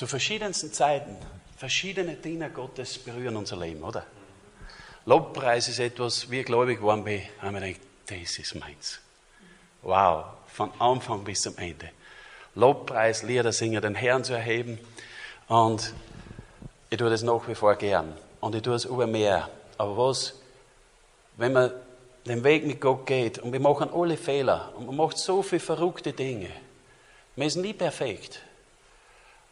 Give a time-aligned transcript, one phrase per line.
[0.00, 1.14] Zu verschiedensten Zeiten,
[1.58, 4.06] verschiedene Dinge Gottes berühren unser Leben, oder?
[5.04, 8.98] Lobpreis ist etwas, wie gläubig geworden bin, haben wir gedacht, das ist meins.
[9.82, 11.90] Wow, von Anfang bis zum Ende.
[12.54, 14.78] Lobpreis, Lieder singen, den Herrn zu erheben.
[15.48, 15.92] Und
[16.88, 18.16] ich tue das nach wie vor gern.
[18.40, 19.50] Und ich tue es über mehr.
[19.76, 20.32] Aber was,
[21.36, 21.72] wenn man
[22.24, 25.60] den Weg mit Gott geht und wir machen alle Fehler und man macht so viele
[25.60, 26.48] verrückte Dinge,
[27.36, 28.40] man ist nie perfekt.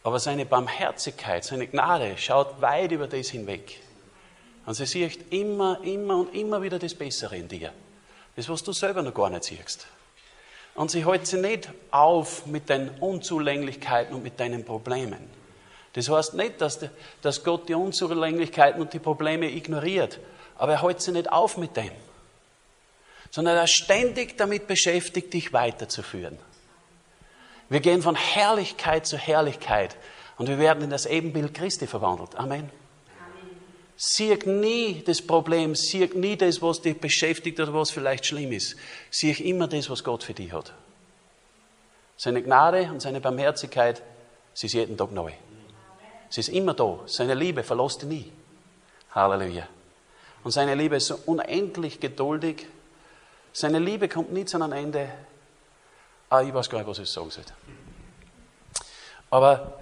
[0.09, 3.79] Aber seine Barmherzigkeit, seine Gnade schaut weit über das hinweg.
[4.65, 7.75] Und sie sieht immer, immer und immer wieder das Bessere in dir.
[8.35, 9.87] Das, was du selber noch gar nicht siehst.
[10.75, 15.29] Und sie hält sich nicht auf mit deinen Unzulänglichkeiten und mit deinen Problemen.
[15.93, 16.81] Das heißt nicht, dass,
[17.21, 20.21] dass Gott die Unzulänglichkeiten und die Probleme ignoriert,
[20.57, 21.93] aber er hält sich nicht auf mit dem,
[23.31, 26.39] sondern er ist ständig damit beschäftigt, dich weiterzuführen.
[27.69, 29.97] Wir gehen von Herrlichkeit zu Herrlichkeit
[30.39, 32.35] und wir werden in das Ebenbild Christi verwandelt.
[32.37, 32.71] Amen.
[34.01, 38.77] Sieh nie das Problem, sieh nie das, was dich beschäftigt oder was vielleicht schlimm ist.
[39.11, 40.73] Sieh immer das, was Gott für dich hat.
[42.17, 44.03] Seine Gnade und seine Barmherzigkeit,
[44.55, 45.33] sie ist jeden Tag neu.
[46.31, 47.01] Sie ist immer da.
[47.07, 48.33] Seine Liebe verlässt dich nie.
[49.13, 49.67] Halleluja.
[50.45, 52.67] Und seine Liebe ist so unendlich geduldig.
[53.53, 55.11] Seine Liebe kommt nie zu einem Ende.
[56.31, 57.45] Ah, ich weiß gar nicht, was ich sagen soll.
[59.31, 59.81] Aber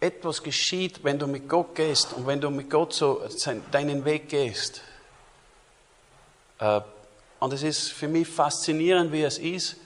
[0.00, 3.22] etwas geschieht, wenn du mit Gott gehst und wenn du mit Gott so
[3.70, 4.82] deinen Weg gehst.
[6.58, 6.80] Äh,
[7.40, 9.76] und es ist für mich faszinierend, wie es ist,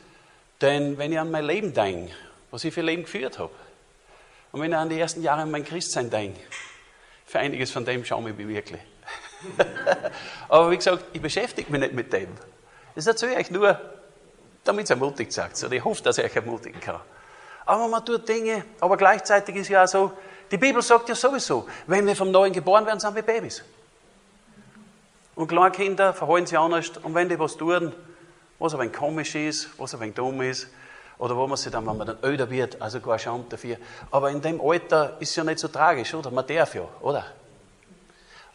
[0.60, 2.12] denn wenn ich an mein Leben denke,
[2.50, 3.52] was ich für Leben geführt habe,
[4.52, 6.40] und wenn ich an die ersten Jahre mein Christsein denke,
[7.26, 8.80] für einiges von dem schaue ich mich wirklich.
[10.48, 12.28] Aber wie gesagt, ich beschäftige mich nicht mit dem.
[12.94, 13.78] Das erzähle ich euch nur,
[14.64, 15.62] damit es ermutigt sagt.
[15.62, 17.00] Und ich hoffe, dass ich euch ermutigen kann.
[17.66, 20.12] Aber man tut Dinge, aber gleichzeitig ist ja auch so,
[20.50, 23.62] die Bibel sagt ja sowieso, wenn wir vom Neuen geboren werden, sind wir Babys.
[25.34, 27.92] Und Kleinkinder verhalten sich anders und wenn die was tun,
[28.58, 30.68] was ein wenig komisch ist, was ein wenig dumm ist,
[31.18, 33.76] oder wo man sich dann, wenn man dann älter wird, also gar Scham dafür.
[34.10, 36.30] Aber in dem Alter ist es ja nicht so tragisch, oder?
[36.30, 37.26] Man darf ja, oder?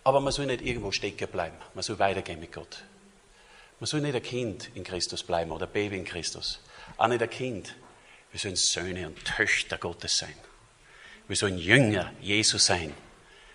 [0.03, 1.55] Aber man soll nicht irgendwo stecken bleiben.
[1.73, 2.83] Man soll weitergehen mit Gott.
[3.83, 6.61] Man soll nicht ein Kind in Christus bleiben oder ein Baby in Christus.
[6.95, 7.75] Auch nicht ein Kind.
[8.31, 10.35] Wir sollen Söhne und Töchter Gottes sein.
[11.27, 12.93] Wir sollen Jünger Jesus sein.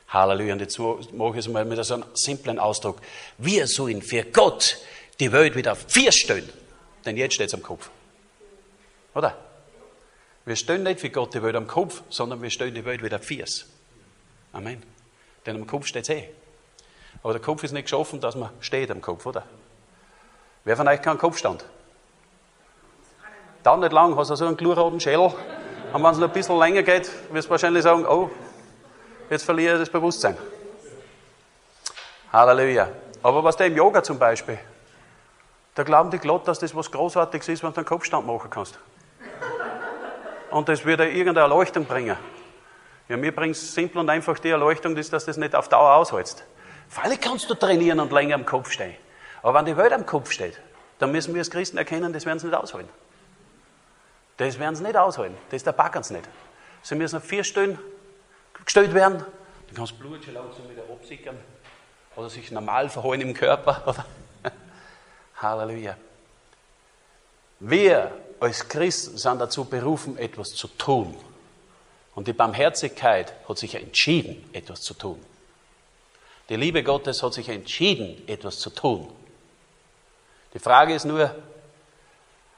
[0.09, 0.53] Halleluja.
[0.53, 3.01] Und jetzt mache ich es mal mit so einem simplen Ausdruck.
[3.39, 4.77] Wir sollen für Gott
[5.19, 6.53] die Welt wieder auf vier stellen.
[7.07, 7.89] Denn jetzt steht es am Kopf.
[9.15, 9.35] Oder?
[10.45, 13.17] Wir stellen nicht für Gott die Welt am Kopf, sondern wir stellen die Welt wieder
[13.17, 13.65] auf viers.
[14.53, 14.83] Amen.
[15.47, 16.29] Denn am Kopf steht es eh.
[17.23, 19.47] Aber der Kopf ist nicht geschaffen, dass man steht am Kopf, oder?
[20.69, 21.65] Wer von euch kann Kopfstand?
[23.63, 25.33] Dann nicht lang, hast du so einen glurroten Schädel.
[25.95, 28.29] Und wenn es noch ein bisschen länger geht, wirst du wahrscheinlich sagen, oh,
[29.31, 30.37] jetzt verliere ich das Bewusstsein.
[32.31, 32.89] Halleluja.
[33.23, 34.59] Aber was der im Yoga zum Beispiel,
[35.75, 38.79] da glauben die Gott, dass das was Großartiges ist, wenn du einen Kopfstand machen kannst.
[40.51, 42.19] Und das dir irgendeine Erleuchtung bringen.
[43.09, 46.45] Ja, mir bringt es simpel und einfach die Erleuchtung, dass das nicht auf Dauer aushältst.
[46.91, 49.08] Freilich kannst du trainieren und länger am Kopf stehen.
[49.43, 50.61] Aber wenn die Welt am Kopf steht,
[50.99, 52.89] dann müssen wir als Christen erkennen, das werden sie nicht aushalten.
[54.37, 55.37] Das werden sie nicht aushalten.
[55.51, 56.29] Das da packen sie nicht.
[56.83, 57.79] Sie müssen auf vier Stellen
[58.65, 59.19] gestellt werden.
[59.19, 61.37] Dann kann das Blut schon langsam wieder absickern.
[62.17, 64.05] Oder sich normal verhalten im Körper.
[65.43, 65.97] Halleluja.
[67.61, 71.17] Wir als Christen sind dazu berufen, etwas zu tun.
[72.15, 75.21] Und die Barmherzigkeit hat sich entschieden, etwas zu tun.
[76.49, 79.13] Die Liebe Gottes hat sich entschieden, etwas zu tun.
[80.55, 81.35] Die Frage ist nur,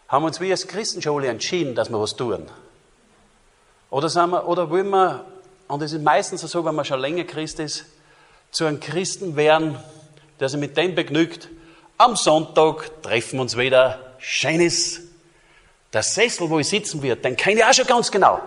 [0.08, 2.48] haben uns wir als Christenschule entschieden, dass wir was tun?
[3.90, 5.24] Oder, sind wir, oder wollen wir,
[5.68, 7.84] und es ist meistens so, wenn man schon länger Christ ist,
[8.50, 9.76] zu einem Christen werden,
[10.38, 11.48] der sich mit dem begnügt,
[11.98, 15.02] am Sonntag treffen wir uns wieder, schön ist,
[15.92, 18.40] der Sessel, wo ich sitzen wird, den kenne ich auch schon ganz genau.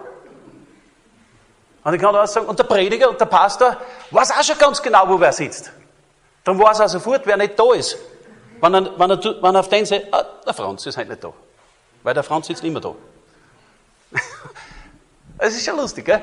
[1.84, 3.78] Und ich kann auch sagen, und der Prediger und der Pastor
[4.12, 5.72] weiß auch schon ganz genau, wo wer sitzt.
[6.44, 7.98] Darum weiß er sofort, wer nicht da ist.
[8.63, 11.21] Wenn er, wenn er, wenn er auf den sagt, ah, der Franz ist halt nicht
[11.21, 11.33] da.
[12.01, 12.95] Weil der Franz sitzt immer da.
[15.38, 16.21] Es ist ja lustig, gell?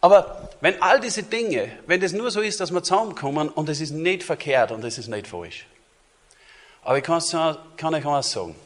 [0.00, 3.80] Aber wenn all diese Dinge, wenn das nur so ist, dass wir zusammenkommen und es
[3.80, 5.66] ist nicht verkehrt und es ist nicht falsch.
[6.82, 7.22] Aber ich kann,
[7.94, 8.56] euch eins sagen.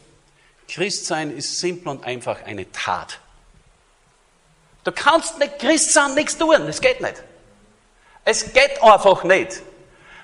[0.69, 3.19] Christsein ist simpel und einfach eine Tat.
[4.85, 6.67] Du kannst nicht Christ sein, nichts tun.
[6.67, 7.23] Das geht nicht.
[8.25, 9.61] Es geht einfach nicht.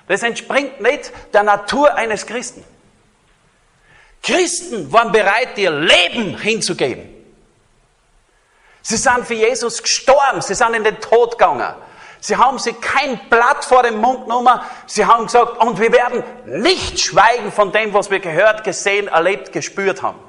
[0.07, 2.63] Das entspringt nicht der Natur eines Christen.
[4.21, 7.09] Christen waren bereit, ihr Leben hinzugeben.
[8.81, 10.41] Sie sind für Jesus gestorben.
[10.41, 11.73] Sie sind in den Tod gegangen.
[12.19, 14.59] Sie haben sich kein Blatt vor den Mund genommen.
[14.87, 19.51] Sie haben gesagt, und wir werden nicht schweigen von dem, was wir gehört, gesehen, erlebt,
[19.51, 20.19] gespürt haben.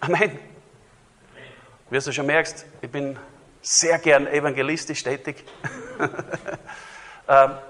[0.00, 0.38] Amen.
[1.90, 3.18] Wie du schon merkst, ich bin
[3.60, 5.44] sehr gern evangelistisch tätig.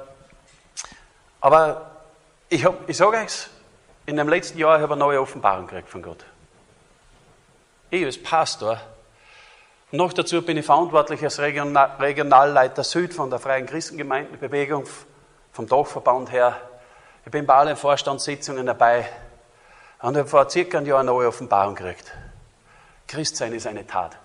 [1.40, 1.90] aber
[2.48, 3.48] ich, ich sage euch,
[4.06, 6.24] in dem letzten Jahr habe ich eine neue Offenbarung gekriegt von Gott.
[7.90, 8.80] Ich als Pastor,
[9.92, 14.84] noch dazu bin ich verantwortlich als Regionalleiter Süd von der Freien Christengemeindenbewegung,
[15.52, 16.56] vom Dachverband her.
[17.24, 19.08] Ich bin bei allen Vorstandssitzungen dabei
[20.00, 22.12] und habe vor circa einem Jahr eine neue Offenbarung gekriegt.
[23.08, 24.16] Christsein ist eine Tat.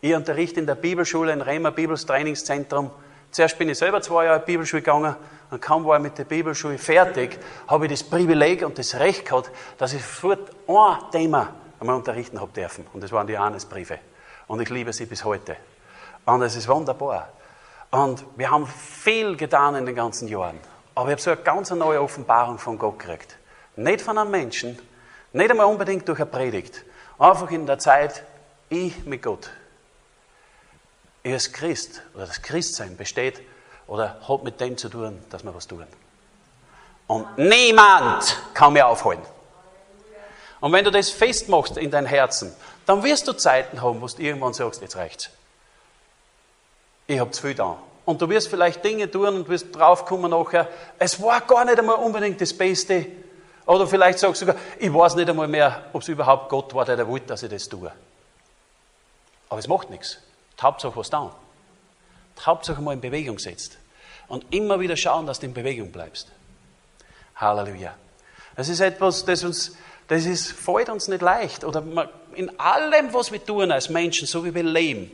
[0.00, 2.90] Ich unterrichte in der Bibelschule, in Rema Bibels Trainingszentrum.
[3.30, 5.14] Zuerst bin ich selber zwei Jahre Bibelschule gegangen
[5.50, 9.26] und kaum war ich mit der Bibelschule fertig, habe ich das Privileg und das Recht
[9.26, 12.86] gehabt, dass ich sofort ein Thema einmal unterrichten habe dürfen.
[12.92, 13.98] Und das waren die Johannesbriefe.
[14.46, 15.56] Und ich liebe sie bis heute.
[16.24, 17.28] Und es ist wunderbar.
[17.90, 20.58] Und wir haben viel getan in den ganzen Jahren.
[20.94, 23.38] Aber ich habe so eine ganz neue Offenbarung von Gott gekriegt.
[23.76, 24.78] Nicht von einem Menschen,
[25.32, 26.84] nicht einmal unbedingt durch eine Predigt.
[27.18, 28.24] Einfach in der Zeit,
[28.68, 29.50] ich mit Gott.
[31.28, 33.42] Ich als Christ oder das Christsein besteht
[33.86, 35.86] oder hat mit dem zu tun, dass wir was tun.
[37.06, 39.20] Und niemand kann mir aufholen.
[40.60, 42.54] Und wenn du das festmachst in dein Herzen,
[42.86, 45.28] dann wirst du Zeiten haben, wo du irgendwann sagst, jetzt reicht's.
[47.06, 47.76] Ich habe zu viel da.
[48.06, 50.66] Und du wirst vielleicht Dinge tun und wirst draufkommen nachher,
[50.98, 53.06] es war gar nicht einmal unbedingt das Beste.
[53.66, 56.86] Oder vielleicht sagst du sogar, ich weiß nicht einmal mehr, ob es überhaupt Gott war,
[56.86, 57.92] der wollte, dass ich das tue.
[59.50, 60.22] Aber es macht nichts.
[60.60, 61.34] Hauptsache was da.
[62.40, 63.78] Hauptsache mal in Bewegung setzt.
[64.28, 66.30] Und immer wieder schauen, dass du in Bewegung bleibst.
[67.36, 67.94] Halleluja.
[68.56, 69.76] Das ist etwas, das uns,
[70.08, 71.64] das ist, fällt uns nicht leicht.
[71.64, 75.10] Oder in allem, was wir tun als Menschen, so wie wir leben,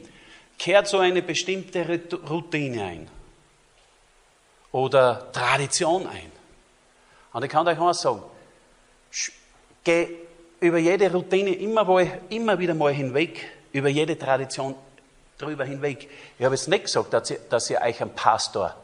[0.58, 3.10] kehrt so eine bestimmte Routine ein.
[4.72, 6.32] Oder Tradition ein.
[7.32, 8.22] Und ich kann euch mal sagen,
[9.84, 10.08] geh
[10.60, 14.74] über jede Routine immer, immer wieder mal hinweg, über jede Tradition
[15.38, 16.08] drüber hinweg.
[16.38, 18.74] Ich habe jetzt nicht gesagt, dass ihr, dass ihr euch einen Pastor,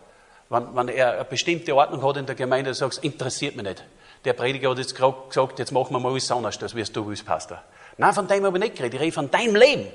[0.49, 3.85] wenn, wenn er eine bestimmte Ordnung hat in der Gemeinde, sagt, interessiert mich nicht.
[4.25, 7.07] Der Prediger hat jetzt gerade gesagt, jetzt machen wir mal alles anders, das wirst du
[7.07, 7.63] willst, Pastor.
[7.97, 8.95] Nein, von dem habe ich nicht geredet.
[8.95, 9.87] Ich rede von deinem Leben.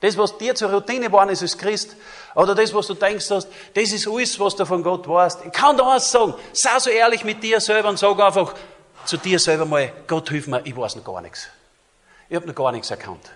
[0.00, 1.96] Das, was dir zur Routine geworden ist als Christ,
[2.34, 5.46] oder das, was du denkst hast, das ist alles, was du von Gott weißt.
[5.46, 8.54] Ich kann dir eins sagen, sei so ehrlich mit dir selber und sag einfach
[9.06, 11.48] zu dir selber mal, Gott hilf mir, ich weiß noch gar nichts.
[12.28, 13.30] Ich habe noch gar nichts erkannt.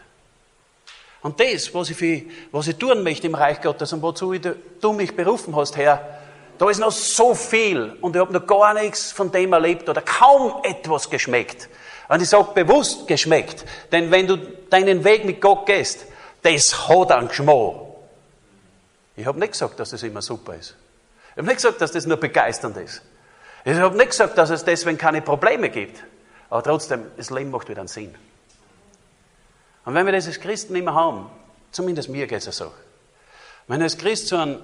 [1.22, 4.34] Und das, was ich, für, was ich tun möchte im Reich Gottes und wozu
[4.80, 6.18] du mich berufen hast, Herr,
[6.58, 10.02] da ist noch so viel und ich habe noch gar nichts von dem erlebt oder
[10.02, 11.68] kaum etwas geschmeckt.
[12.08, 14.36] Und ich sage bewusst geschmeckt, denn wenn du
[14.68, 16.06] deinen Weg mit Gott gehst,
[16.42, 17.74] das hat einen Geschmack.
[19.16, 20.74] Ich habe nicht gesagt, dass das immer super ist.
[21.32, 23.02] Ich habe nicht gesagt, dass das nur begeisternd ist.
[23.64, 26.02] Ich habe nicht gesagt, dass es deswegen keine Probleme gibt.
[26.48, 28.14] Aber trotzdem, das Leben macht wieder einen Sinn.
[29.84, 31.30] Und wenn wir das als Christen immer haben,
[31.72, 32.72] zumindest mir geht es so,
[33.66, 34.58] wenn ich als Christ zu, ein,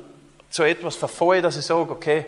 [0.50, 2.26] zu etwas verfalle, dass ich sage, okay,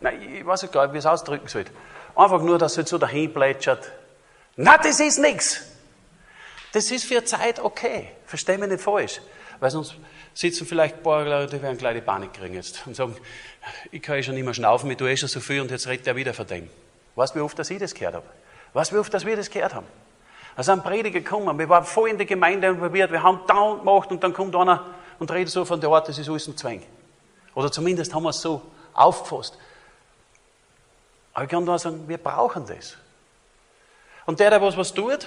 [0.00, 1.64] nein, ich weiß nicht, wie ich es ausdrücken soll.
[2.14, 3.90] Einfach nur, dass es so dahin plätschert.
[4.56, 5.62] Na, das ist nichts.
[6.72, 8.08] Das ist für Zeit okay.
[8.26, 9.20] Versteh mich nicht falsch.
[9.60, 9.94] Weil sonst
[10.34, 13.16] sitzen vielleicht ein paar Leute, die werden gleich die Panik kriegen jetzt und sagen,
[13.90, 15.86] ich kann ja schon nicht mehr schnaufen, ich tue eh schon so viel und jetzt
[15.86, 16.68] redet er wieder von dem.
[17.14, 18.26] Weißt du, wie oft dass ich das gehört habe?
[18.72, 19.86] Weißt du, wie oft dass wir das gehört haben?
[20.56, 24.10] Da sind Prediger gekommen, wir waren voll in die Gemeinde involviert, wir haben down gemacht
[24.10, 24.84] und dann kommt einer
[25.18, 26.82] und redet so von der Art, das ist alles ein Zwang.
[27.54, 29.56] Oder zumindest haben wir es so aufgefasst.
[31.32, 32.96] Aber ich kann nur sagen, wir brauchen das.
[34.26, 35.26] Und der, der was, was tut,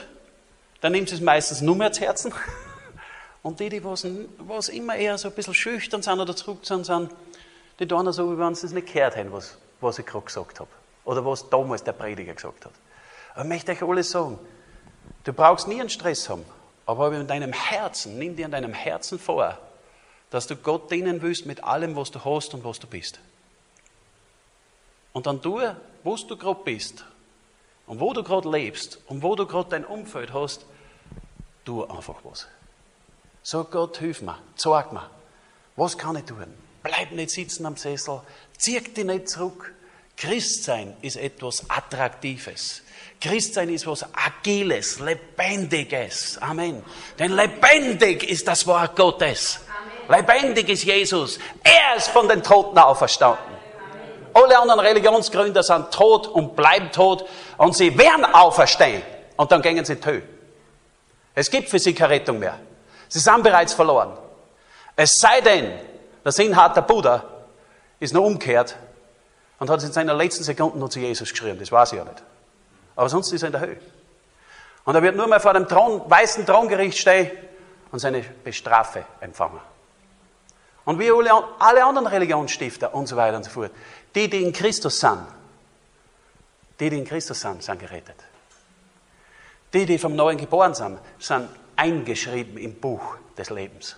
[0.82, 2.34] der nimmt es meistens nur mehr zu Herzen.
[3.42, 4.08] Und die, die was,
[4.40, 7.12] was immer eher so ein bisschen schüchtern sind oder zurück sind, sind
[7.80, 10.60] die tun so, wie wenn sie es nicht gehört haben, was, was ich gerade gesagt
[10.60, 10.70] habe.
[11.04, 12.72] Oder was damals der Prediger gesagt hat.
[13.34, 14.40] Aber ich möchte euch alles sagen,
[15.26, 16.46] Du brauchst nie einen Stress haben,
[16.86, 19.58] aber in deinem Herzen, nimm dir in deinem Herzen vor,
[20.30, 23.20] dass du Gott dienen willst mit allem, was du hast und was du bist.
[25.14, 25.60] Und dann tu,
[26.04, 27.06] wo du gerade bist
[27.88, 30.66] und wo du gerade lebst und wo du gerade dein Umfeld hast,
[31.64, 32.48] tu einfach was.
[33.42, 35.10] Sag Gott, hilf mir, zeig mir,
[35.76, 36.54] was kann ich tun?
[36.84, 38.22] Bleib nicht sitzen am Sessel,
[38.58, 39.74] zieh dich nicht zurück.
[40.18, 42.82] Christsein ist etwas Attraktives.
[43.20, 46.38] Christsein ist was Agiles, Lebendiges.
[46.42, 46.84] Amen.
[47.20, 49.60] Denn lebendig ist das Wort Gottes.
[50.08, 50.22] Amen.
[50.22, 51.40] Lebendig ist Jesus.
[51.64, 53.56] Er ist von den Toten auferstanden.
[54.34, 57.26] Alle anderen Religionsgründer sind tot und bleiben tot
[57.58, 59.02] und sie werden auferstehen
[59.38, 60.24] und dann gehen sie tot.
[61.34, 62.60] Es gibt für sie keine Rettung mehr.
[63.08, 64.18] Sie sind bereits verloren.
[64.96, 65.80] Es sei denn,
[66.24, 67.24] der sinnharter Buddha
[68.00, 68.76] ist noch umgekehrt
[69.60, 71.60] und hat es in seiner letzten Sekunde noch zu Jesus geschrieben.
[71.60, 72.24] Das weiß ich ja nicht.
[72.96, 73.78] Aber sonst ist er in der Höhe.
[74.86, 77.32] Und er wird nur mal vor dem Thron, weißen Throngericht stehen
[77.92, 79.60] und seine Bestrafe empfangen.
[80.86, 83.72] Und wie alle anderen Religionsstifter und so weiter und so fort.
[84.14, 85.26] Die, die in Christus sind,
[86.80, 88.16] die, die in Christus sind, sind gerettet.
[89.74, 93.98] Die, die vom Neuen geboren sind, sind eingeschrieben im Buch des Lebens.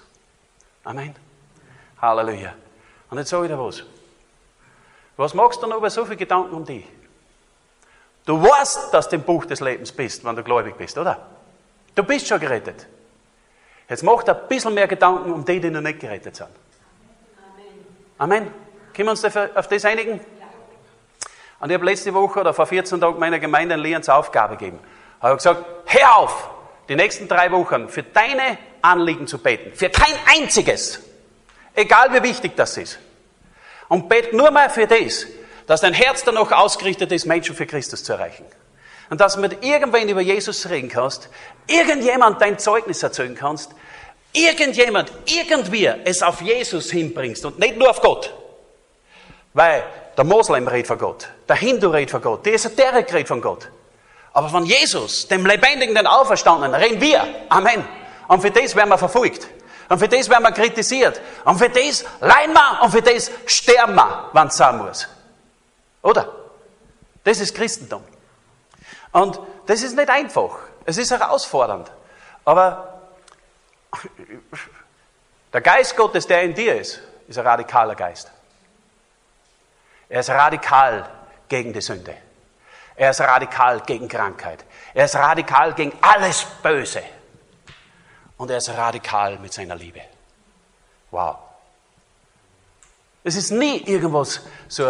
[0.85, 1.13] Amen.
[2.01, 2.53] Halleluja.
[3.09, 3.83] Und jetzt sage ich dir was.
[5.17, 6.85] Was machst du noch über so viele Gedanken um dich?
[8.25, 11.17] Du weißt, dass du im Buch des Lebens bist, wenn du gläubig bist, oder?
[11.95, 12.85] Du bist schon gerettet.
[13.89, 16.49] Jetzt mach dir ein bisschen mehr Gedanken um die, die noch nicht gerettet sind.
[18.17, 18.41] Amen.
[18.43, 18.53] Amen.
[18.93, 20.19] Können wir uns auf das einigen?
[21.59, 24.79] Und ich habe letzte Woche oder vor 14 Tagen meiner Gemeinde eine Lehrens-Aufgabe gegeben.
[25.17, 26.49] Ich habe gesagt, hör auf,
[26.87, 29.73] die nächsten drei Wochen für deine Anliegen zu beten.
[29.73, 31.01] Für kein einziges.
[31.73, 32.99] Egal wie wichtig das ist.
[33.89, 35.27] Und bet nur mal für das,
[35.65, 38.45] dass dein Herz dann auch ausgerichtet ist, Menschen für Christus zu erreichen.
[39.09, 41.29] Und dass du mit irgendwen über Jesus reden kannst,
[41.67, 43.71] irgendjemand dein Zeugnis erzählen kannst,
[44.33, 48.33] irgendjemand irgendwie es auf Jesus hinbringst und nicht nur auf Gott.
[49.53, 49.83] Weil
[50.17, 53.69] der Moslem redet von Gott, der Hindu redet von Gott, die Esoterik redet von Gott.
[54.33, 57.25] Aber von Jesus, dem Lebendigen, den Auferstandenen, reden wir.
[57.49, 57.83] Amen.
[58.27, 59.47] Und für das werden wir verfolgt.
[59.89, 61.21] Und für das werden wir kritisiert.
[61.45, 65.07] Und für das leiden wir und für das sterben wir, wenn es sein muss.
[66.01, 66.33] Oder?
[67.23, 68.03] Das ist Christentum.
[69.11, 70.57] Und das ist nicht einfach.
[70.85, 71.91] Es ist herausfordernd.
[72.45, 73.01] Aber
[75.53, 78.31] der Geist Gottes, der in dir ist, ist ein radikaler Geist.
[80.09, 81.09] Er ist radikal
[81.49, 82.15] gegen die Sünde.
[82.95, 84.63] Er ist radikal gegen Krankheit.
[84.93, 87.03] Er ist radikal gegen alles Böse.
[88.37, 90.01] Und er ist radikal mit seiner Liebe.
[91.11, 91.37] Wow.
[93.23, 94.85] Es ist nie irgendwas so.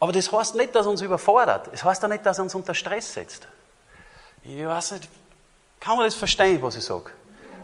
[0.00, 1.68] Aber das heißt nicht, dass er uns überfordert.
[1.72, 3.46] Es heißt auch nicht, dass er uns unter Stress setzt.
[4.42, 5.08] Ich weiß nicht,
[5.80, 7.10] kann man das verstehen, was ich sage?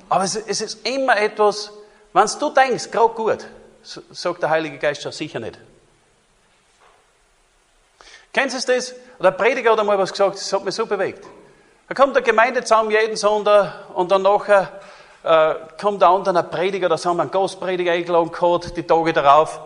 [0.09, 1.73] Aber es, ist immer etwas,
[2.12, 3.47] wenn du denkst, gerade gut,
[3.82, 5.59] sagt der Heilige Geist schon sicher nicht.
[8.32, 8.94] Kennen Sie das?
[9.18, 11.26] Der Prediger hat einmal was gesagt, das hat mich so bewegt.
[11.90, 14.80] Da kommt der Gemeinde zusammen jeden Sonntag und dann nachher
[15.25, 19.61] äh, kommt der andere Prediger, da haben wir einen Gastprediger eingeladen gehabt, die Tage darauf.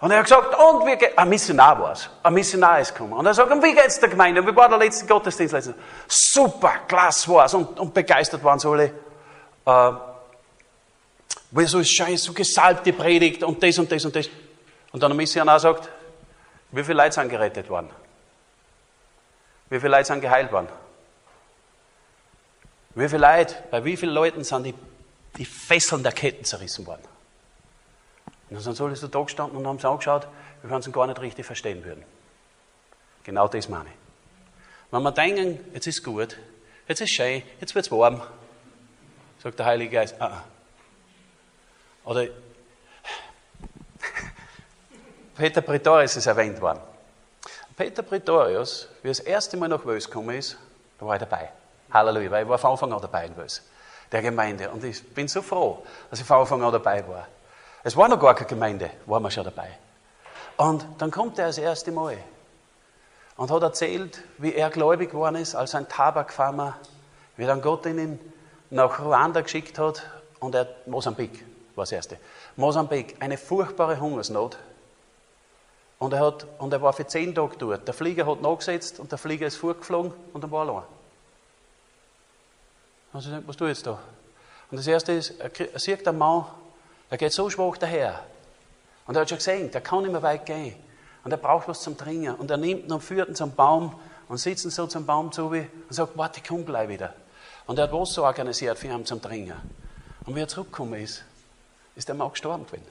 [0.00, 3.12] Und er hat gesagt, und wie geht, ein Missionar war es, ein Missionar ist gekommen.
[3.12, 4.40] Und er sagt, und wie geht's der Gemeinde?
[4.40, 5.76] Und wie war der letzte Gottesdienst letztens?
[6.06, 7.52] Super, klasse war's.
[7.52, 8.84] Und, und begeistert waren sie alle.
[9.66, 9.92] Äh,
[11.50, 14.30] weil so scheiße, so gesalbte Predigt und das und das und das.
[14.90, 15.86] Und dann der Missionar sagt,
[16.70, 17.90] wie viele Leute sind gerettet worden?
[19.68, 20.68] Wie viele Leute sind geheilt worden?
[22.98, 24.74] Wie viele Leute, bei wie vielen Leuten sind die,
[25.36, 27.04] die Fesseln der Ketten zerrissen worden?
[28.50, 30.26] Und dann sind sie alle so da gestanden und haben sie angeschaut,
[30.64, 32.04] wie wenn sie gar nicht richtig verstehen würden.
[33.22, 33.94] Genau das meine ich.
[34.90, 36.36] Wenn wir denken, jetzt ist gut,
[36.88, 38.20] jetzt ist schön, jetzt wird es warm,
[39.40, 40.44] sagt der Heilige Geist, ah, ah.
[42.04, 42.26] Oder
[45.36, 46.80] Peter Pretorius ist erwähnt worden.
[47.76, 50.58] Peter Pretorius, wie er das erste Mal nach Wels gekommen ist,
[50.98, 51.52] da war ich dabei.
[51.92, 53.62] Halleluja, weil ich war von Anfang an dabei in Wels,
[54.12, 54.70] der Gemeinde.
[54.70, 57.26] Und ich bin so froh, dass ich von Anfang an dabei war.
[57.84, 59.70] Es war noch gar keine Gemeinde, waren wir schon dabei.
[60.56, 62.18] Und dann kommt er das erste Mal
[63.36, 66.76] und hat erzählt, wie er gläubig geworden ist als ein Tabakfarmer,
[67.36, 68.18] wie dann Gott ihn
[68.70, 70.02] nach Ruanda geschickt hat
[70.40, 72.18] und er, Mosambik war das erste.
[72.56, 74.58] Mosambik, eine furchtbare Hungersnot.
[76.00, 77.86] Und er, hat, und er war für zehn Tage dort.
[77.86, 80.84] Der Flieger hat nachgesetzt und der Flieger ist vorgeflogen und dann war er allein.
[83.12, 83.98] Und sie sagt, was ich jetzt da?
[84.70, 86.44] Und das erste ist, er sieht der Mann,
[87.10, 88.22] der geht so schwach daher.
[89.06, 90.74] Und er hat schon gesehen, der kann nicht mehr weit gehen.
[91.24, 92.34] Und er braucht was zum Trinken.
[92.34, 93.98] Und er nimmt ihn und führt ihn zum Baum
[94.28, 97.14] und sitzt ihn so zum Baum zu und sagt, warte, komm gleich wieder.
[97.66, 99.56] Und er hat Wasser organisiert für ihn zum Trinken.
[100.26, 101.24] Und wie er zurückgekommen ist,
[101.96, 102.86] ist der Mann gestorben gewesen.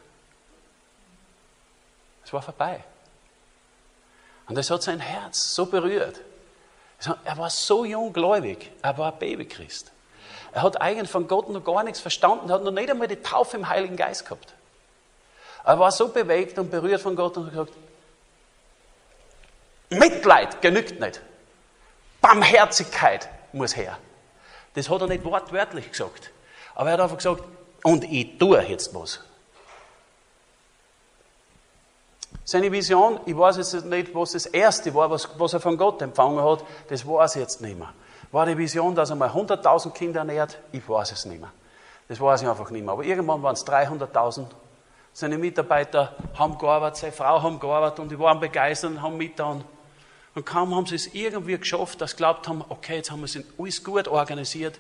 [2.26, 2.84] Es war vorbei.
[4.48, 6.20] Und das hat sein Herz so berührt.
[7.24, 9.92] Er war so junggläubig, er war ein Babychrist.
[10.54, 13.58] Er hat eigentlich von Gott noch gar nichts verstanden, hat noch nicht einmal die Taufe
[13.58, 14.54] im Heiligen Geist gehabt.
[15.64, 17.74] Er war so bewegt und berührt von Gott und hat gesagt,
[19.90, 21.22] Mitleid genügt nicht.
[22.22, 23.98] Barmherzigkeit muss her.
[24.74, 26.32] Das hat er nicht wortwörtlich gesagt.
[26.76, 27.44] Aber er hat einfach gesagt,
[27.84, 29.22] und ich tue jetzt was.
[32.44, 36.02] Seine Vision, ich weiß jetzt nicht, was das erste war, was, was er von Gott
[36.02, 37.94] empfangen hat, das weiß ich jetzt nicht mehr.
[38.32, 40.60] War die Vision, dass er mal 100.000 Kinder ernährt?
[40.72, 41.52] Ich weiß es nicht mehr.
[42.08, 42.94] Das weiß ich einfach nicht mehr.
[42.94, 44.48] Aber irgendwann waren es 300.000.
[45.14, 49.64] Seine Mitarbeiter haben gearbeitet, seine Frau haben gearbeitet und die waren begeistert und haben mitgetan.
[50.36, 53.26] Und kaum haben sie es irgendwie geschafft, dass sie glaubt haben, okay, jetzt haben wir
[53.26, 54.80] es alles gut organisiert,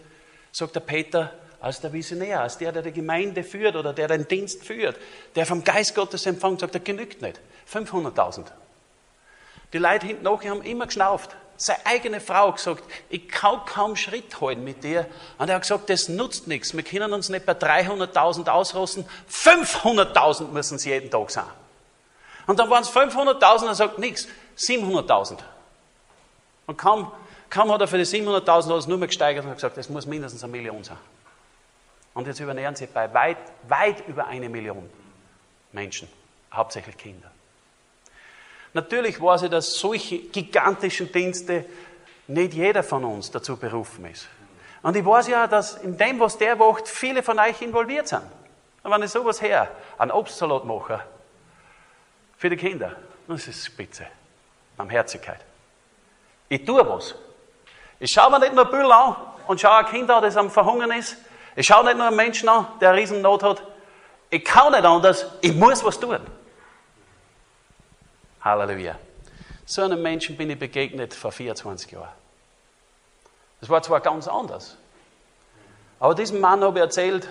[0.51, 4.27] sagt der Peter, als der Visionär, als der, der die Gemeinde führt oder der den
[4.27, 4.97] Dienst führt,
[5.35, 7.39] der vom Geist Gottes empfängt, sagt, der genügt nicht.
[7.71, 8.45] 500.000.
[9.73, 11.35] Die Leute hinten nachher haben immer geschnauft.
[11.57, 15.07] Seine eigene Frau gesagt, ich kann kaum Schritt halten mit dir.
[15.39, 16.75] Und er hat gesagt, das nutzt nichts.
[16.75, 19.05] Wir können uns nicht bei 300.000 ausrüsten.
[19.31, 21.45] 500.000 müssen sie jeden Tag sein.
[22.45, 24.27] Und dann waren es 500.000 und er sagt, nichts.
[24.57, 25.39] 700.000.
[26.67, 27.11] Und kaum,
[27.49, 30.43] kaum hat er für die 700.000 nur mehr gesteigert und hat gesagt, es muss mindestens
[30.43, 30.97] eine Million sein.
[32.13, 33.37] Und jetzt übernähren sie bei weit,
[33.67, 34.89] weit über eine Million
[35.71, 36.07] Menschen,
[36.51, 37.31] hauptsächlich Kinder.
[38.73, 41.65] Natürlich weiß ich, dass solche gigantischen Dienste
[42.27, 44.27] nicht jeder von uns dazu berufen ist.
[44.83, 48.23] Und ich weiß ja, dass in dem, was der macht, viele von euch involviert sind.
[48.83, 51.01] Und wenn ich sowas her, einen Obstsalat mache,
[52.37, 52.95] für die Kinder,
[53.27, 54.05] das ist spitze.
[54.77, 55.39] Barmherzigkeit.
[56.49, 57.15] Ich tue was.
[57.99, 59.15] Ich schaue mir nicht nur Büll an
[59.47, 61.17] und schaue ein Kind an, das am Verhungern ist.
[61.55, 63.63] Ich schaue nicht nur einen Menschen an, der eine Riesennot hat.
[64.29, 65.25] Ich kann nicht anders.
[65.41, 66.19] Ich muss was tun.
[68.41, 68.97] Halleluja.
[69.65, 72.13] So einem Menschen bin ich begegnet vor 24 Jahren.
[73.59, 74.77] Das war zwar ganz anders.
[75.99, 77.27] Aber diesem Mann habe ich erzählt,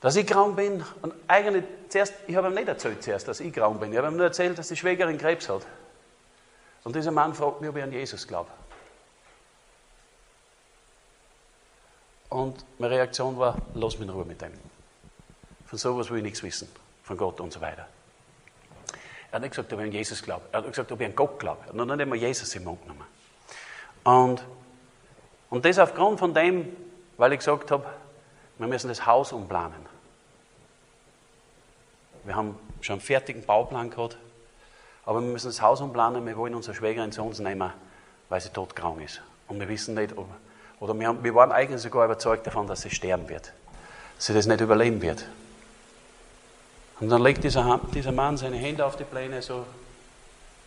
[0.00, 0.84] dass ich grau bin.
[1.02, 3.92] Und eigentlich zuerst, ich habe ihm nicht erzählt zuerst, dass ich grau bin.
[3.92, 5.66] Ich habe ihm nur erzählt, dass die Schwägerin Krebs hat.
[6.84, 8.50] Und dieser Mann fragt mich, ob ich an Jesus glaube.
[12.28, 14.52] Und meine Reaktion war, lass mich in Ruhe mit dem.
[15.66, 16.68] Von sowas will ich nichts wissen,
[17.02, 17.86] von Gott und so weiter.
[19.32, 20.42] Er hat nicht gesagt, ob ich an Jesus glaube.
[20.52, 21.62] Er hat gesagt, ob ich an Gott glaube.
[21.62, 23.04] Er hat noch nicht einmal Jesus im Mund genommen.
[24.04, 24.44] Und,
[25.50, 26.68] und das aufgrund von dem,
[27.16, 27.86] weil ich gesagt habe,
[28.58, 29.86] wir müssen das Haus umplanen.
[32.22, 34.16] Wir haben schon einen fertigen Bauplan gehabt
[35.04, 37.72] aber wir müssen das Haus umplanen, wir wollen unsere Schwägerin zu uns nehmen,
[38.28, 39.20] weil sie todkrank ist.
[39.48, 40.28] Und wir wissen nicht, ob,
[40.80, 43.52] oder wir, haben, wir waren eigentlich sogar überzeugt davon, dass sie sterben wird.
[44.16, 45.26] Dass sie das nicht überleben wird.
[47.02, 49.66] Und dann legt dieser, dieser Mann seine Hände auf die Pläne, so,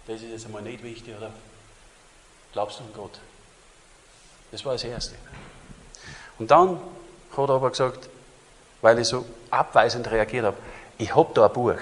[0.06, 1.32] das ist jetzt einmal nicht wichtig, oder?
[2.52, 3.21] Glaubst du an Gott?
[4.52, 5.15] Das war das Erste.
[6.38, 6.78] Und dann
[7.38, 8.10] hat er aber gesagt,
[8.82, 10.58] weil ich so abweisend reagiert habe,
[10.98, 11.80] ich habe da ein Buch.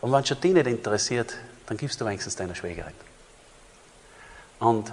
[0.00, 1.34] Und wenn schon die nicht interessiert,
[1.66, 2.94] dann gibst du wenigstens deiner Schwägerin.
[4.60, 4.92] Und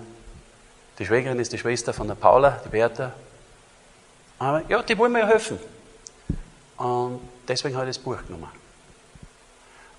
[0.97, 3.13] die Schwägerin ist die Schwester von der Paula, die Bertha.
[4.39, 5.60] Aber ja, die wollen mir helfen.
[6.78, 8.49] Und deswegen habe ich das Buch genommen.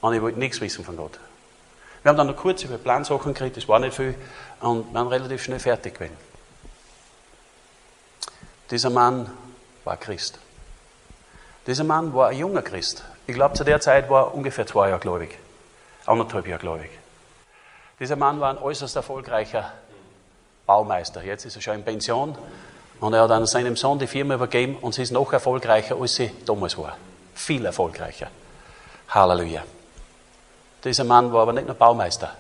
[0.01, 1.19] Und ich wollte nichts wissen von Gott.
[2.03, 4.15] Wir haben dann noch kurz über Plansachen geredet, das war nicht viel,
[4.61, 6.17] und waren relativ schnell fertig gewesen.
[8.71, 9.31] Dieser Mann
[9.85, 10.39] war Christ.
[11.67, 13.05] Dieser Mann war ein junger Christ.
[13.27, 15.39] Ich glaube, zu der Zeit war er ungefähr zwei Jahre gläubig
[16.11, 16.91] anderthalb Jahre gläubig.
[17.99, 19.73] Dieser Mann war ein äußerst erfolgreicher
[20.67, 21.23] Baumeister.
[21.23, 22.37] Jetzt ist er schon in Pension
[23.01, 26.15] und er hat an seinem Sohn die Firma übergeben und sie ist noch erfolgreicher, als
[26.15, 26.97] sie damals war.
[27.35, 28.29] Viel erfolgreicher.
[29.09, 29.63] Halleluja.
[30.85, 32.35] Dieser Mann war aber nicht nur Baumeister.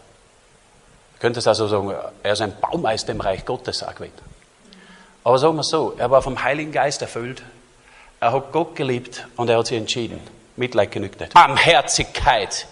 [1.14, 4.14] Du könntest also sagen, er ist ein Baumeister im Reich Gottes auch gewesen.
[5.22, 7.42] Aber sagen wir so, er war vom Heiligen Geist erfüllt.
[8.20, 10.20] Er hat Gott geliebt und er hat sich entschieden.
[10.57, 11.35] Mitleid genügt nicht.
[11.35, 12.66] Barmherzigkeit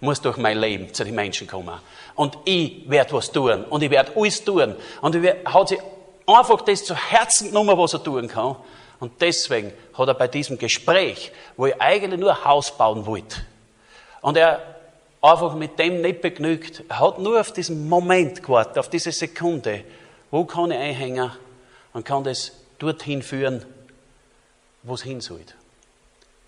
[0.00, 1.78] muss durch mein Leben zu den Menschen kommen.
[2.14, 3.64] Und ich werde was tun.
[3.64, 4.74] Und ich werde alles tun.
[5.00, 5.78] Und er hat sich
[6.26, 8.56] einfach das zu Herzen genommen, was er tun kann.
[9.00, 13.36] Und deswegen hat er bei diesem Gespräch, wo ich eigentlich nur Haus bauen wollte,
[14.20, 14.73] und er
[15.24, 19.82] einfach mit dem nicht begnügt, er hat nur auf diesen Moment gewartet, auf diese Sekunde,
[20.30, 21.30] wo kann ich einhängen
[21.94, 23.64] und kann das dorthin führen,
[24.82, 25.40] wo es hin soll.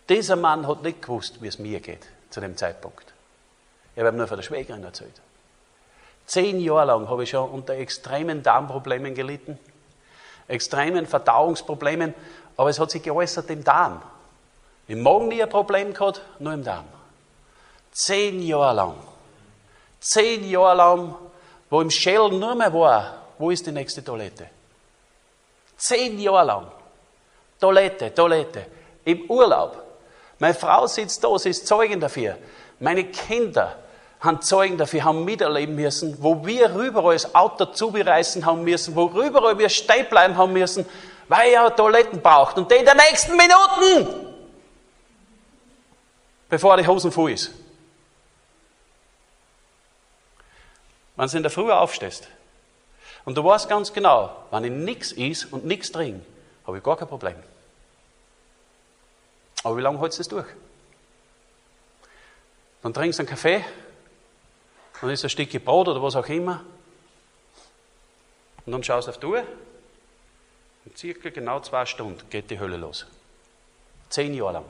[0.08, 3.14] Dieser Mann hat nicht gewusst, wie es mir geht zu dem Zeitpunkt.
[3.94, 5.22] Ich habe nur von der Schwägerin erzählt.
[6.26, 9.58] Zehn Jahre lang habe ich schon unter extremen Darmproblemen gelitten,
[10.48, 12.12] extremen Verdauungsproblemen,
[12.58, 14.02] aber es hat sich geäußert im Darm.
[14.86, 16.84] Im Magen nie ein Problem gehabt, nur im Darm.
[17.96, 18.94] Zehn Jahre lang.
[20.00, 21.14] Zehn Jahre lang,
[21.70, 24.50] wo im Schädel nur mehr war, wo ist die nächste Toilette?
[25.78, 26.66] Zehn Jahre lang.
[27.58, 28.66] Toilette, Toilette.
[29.02, 29.82] Im Urlaub.
[30.38, 32.36] Meine Frau sitzt da, sie ist Zeugin dafür.
[32.80, 33.78] Meine Kinder
[34.20, 39.06] haben Zeugen dafür haben miterleben müssen, wo wir rüber das Auto zubereißen haben müssen, wo
[39.06, 40.84] rüber wir stehen bleiben haben müssen,
[41.28, 42.58] weil er Toiletten braucht.
[42.58, 44.34] Und in den nächsten Minuten,
[46.50, 47.52] bevor die Hosen voll ist.
[51.16, 52.28] Wenn du in der Früh aufstehst
[53.24, 56.24] Und du weißt ganz genau, wenn ich nichts is und nichts trinke,
[56.66, 57.36] habe ich gar kein Problem.
[59.62, 60.46] Aber wie lange hältst du das durch?
[62.82, 63.64] Dann trinkst du einen Kaffee,
[65.00, 66.62] dann ist ein Stück Brot oder was auch immer.
[68.64, 69.44] Und dann schaust du auf die Uhr.
[70.84, 73.06] Und circa genau zwei Stunden geht die Hölle los.
[74.08, 74.64] Zehn Jahre lang.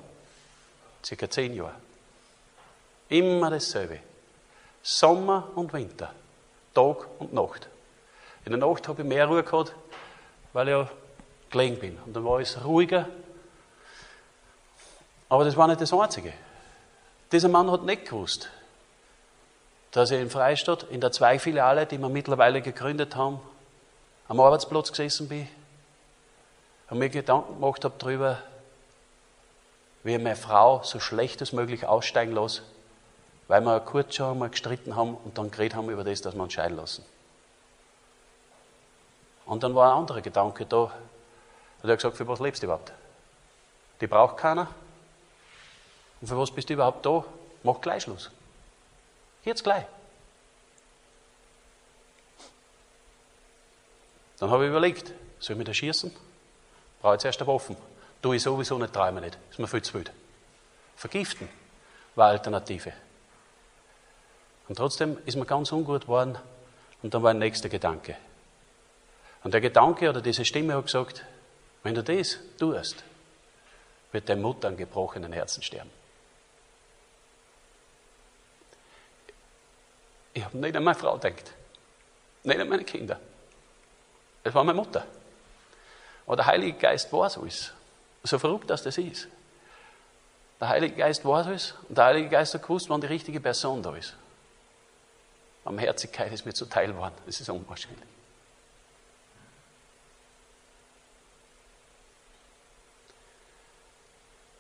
[1.04, 1.74] Circa zehn Jahre.
[3.08, 4.00] Immer dasselbe.
[4.82, 6.12] Sommer und Winter.
[6.76, 7.68] Tag und Nacht.
[8.44, 9.74] In der Nacht habe ich mehr Ruhe gehabt,
[10.52, 10.88] weil ich ja
[11.50, 11.98] gelegen bin.
[12.04, 13.08] Und dann war es ruhiger.
[15.30, 16.32] Aber das war nicht das Einzige.
[17.32, 18.50] Dieser Mann hat nicht gewusst,
[19.90, 23.40] dass er in Freistadt, in der Zweifiliale, die wir mittlerweile gegründet haben,
[24.28, 25.48] am Arbeitsplatz gesessen bin
[26.90, 28.42] und mir Gedanken gemacht habe darüber,
[30.04, 32.62] wie ich meine Frau so schlecht als möglich aussteigen lasse,
[33.48, 36.42] weil wir kurz schon einmal gestritten haben und dann geredet haben über das, dass wir
[36.42, 37.04] uns scheiden lassen.
[39.44, 40.90] Und dann war ein anderer Gedanke da.
[41.82, 42.92] Er hat gesagt, für was lebst du überhaupt?
[44.00, 44.68] Die braucht keiner.
[46.20, 47.24] Und für was bist du überhaupt da?
[47.62, 48.30] Mach gleich Schluss.
[49.44, 49.84] Jetzt gleich.
[54.38, 56.14] Dann habe ich überlegt, soll ich mich da schießen?
[57.00, 57.76] Brauche ich zuerst eine Waffe.
[58.20, 59.38] Tue ich sowieso nicht, träume nicht.
[59.50, 60.12] Ist mir viel zu wild.
[60.96, 61.48] Vergiften
[62.16, 62.92] war Alternative.
[64.68, 66.38] Und trotzdem ist mir ganz ungut geworden.
[67.02, 68.16] Und dann war ein nächster Gedanke.
[69.44, 71.24] Und der Gedanke oder diese Stimme hat gesagt,
[71.82, 73.04] wenn du das tust,
[74.10, 75.90] wird deine Mutter an gebrochenen Herzen sterben.
[80.34, 81.52] Ich habe nicht an meine Frau gedacht,
[82.42, 83.20] nicht an meine Kinder.
[84.42, 85.06] Es war meine Mutter.
[86.26, 87.72] Aber der Heilige Geist weiß alles.
[88.22, 89.28] So verrückt, dass das ist.
[90.60, 93.82] Der Heilige Geist weiß alles und der Heilige Geist hat gewusst, wann die richtige Person
[93.82, 94.16] da ist.
[95.66, 97.14] Barmherzigkeit ist mir zuteil geworden.
[97.26, 98.00] Das ist unwahrscheinlich.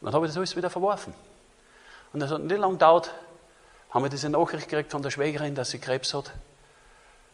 [0.00, 1.14] Dann habe ich das alles wieder verworfen.
[2.12, 3.14] Und es hat nicht lange gedauert,
[3.90, 6.32] haben wir diese Nachricht gekriegt von der Schwägerin, dass sie Krebs hat.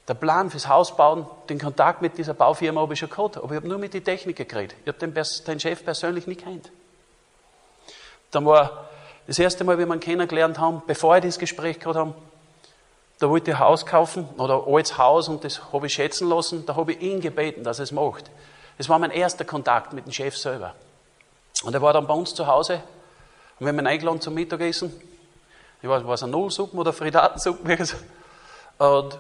[0.07, 3.53] Der Plan fürs Haus bauen, den Kontakt mit dieser Baufirma habe ich schon gehabt, aber
[3.53, 4.77] ich habe nur mit den Techniker geredet.
[4.83, 6.71] Ich habe den, den, Chef persönlich nicht kennt.
[8.33, 8.91] Dann war
[9.27, 12.15] das erste Mal, wie wir ihn kennengelernt haben, bevor wir das Gespräch gehabt haben,
[13.23, 16.29] da wollte ich ein Haus kaufen oder ein altes Haus und das habe ich schätzen
[16.29, 16.67] lassen.
[16.67, 18.31] Da habe ich ihn gebeten, dass er es macht.
[18.79, 20.75] Das war mein erster Kontakt mit dem Chef selber.
[21.63, 22.83] Und er war dann bei uns zu Hause
[23.61, 24.93] und wir haben ihn eingeladen zum Mittagessen.
[25.81, 27.77] Ich weiß, war es eine Nullsuppe oder Fridatensuppe?
[28.79, 29.19] Und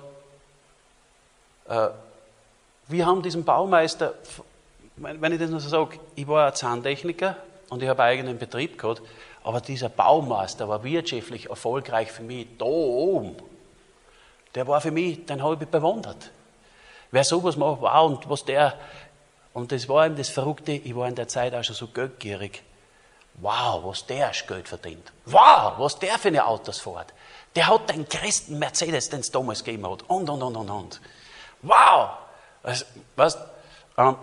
[1.69, 1.89] äh,
[2.89, 4.15] wir haben diesen Baumeister,
[4.97, 7.37] wenn ich das nur so sage, ich war ein Zahntechniker
[7.69, 9.03] und ich habe einen eigenen Betrieb gehabt,
[9.45, 13.37] aber dieser Baumeister war wirtschaftlich erfolgreich für mich da oben.
[14.55, 16.31] Der war für mich, den habe ich bewundert.
[17.11, 18.75] Wer sowas macht, wow, und was der
[19.55, 22.63] und das war eben das Verrückte, ich war in der Zeit auch schon so geldgierig.
[23.35, 25.13] Wow, was der Geld verdient.
[25.27, 27.13] Wow, was der für eine Autos fährt.
[27.55, 30.03] Der hat den größten Mercedes, den es damals gegeben hat.
[30.09, 31.01] Und, und, und, und, und.
[31.63, 32.11] Wow!
[32.63, 32.87] Was,
[33.17, 33.39] weißt,
[33.99, 34.17] ähm,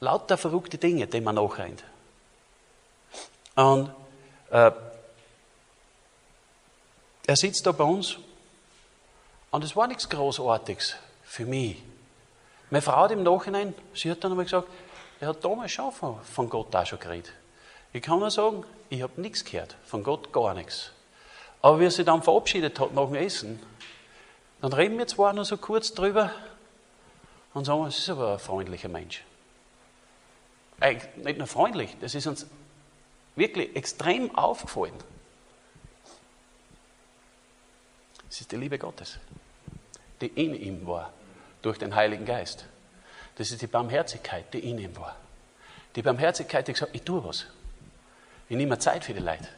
[0.00, 1.82] lauter verrückte Dinge, die man nachrennt.
[3.54, 3.90] Und
[4.50, 4.70] äh,
[7.26, 8.16] er sitzt da bei uns
[9.50, 11.82] und es war nichts Großartiges für mich.
[12.70, 14.68] Meine Frau hat im Nachhinein, sie hat dann einmal gesagt,
[15.20, 17.32] er hat damals schon von, von Gott auch schon geredet.
[17.92, 20.92] Ich kann nur sagen, ich habe nichts gehört, von Gott gar nichts.
[21.62, 23.60] Aber wie er sich dann verabschiedet hat nach dem Essen,
[24.60, 26.32] dann reden wir zwar nur so kurz drüber
[27.54, 29.24] und sagen, es ist aber ein freundlicher Mensch.
[30.80, 32.46] Eigentlich nicht nur freundlich, das ist uns
[33.34, 34.94] wirklich extrem aufgefallen.
[38.30, 39.18] Es ist die Liebe Gottes,
[40.20, 41.12] die in ihm war
[41.62, 42.66] durch den Heiligen Geist.
[43.36, 45.16] Das ist die Barmherzigkeit, die in ihm war.
[45.94, 47.46] Die Barmherzigkeit, die gesagt ich tue was.
[48.48, 49.48] Ich nehme Zeit für die Leute.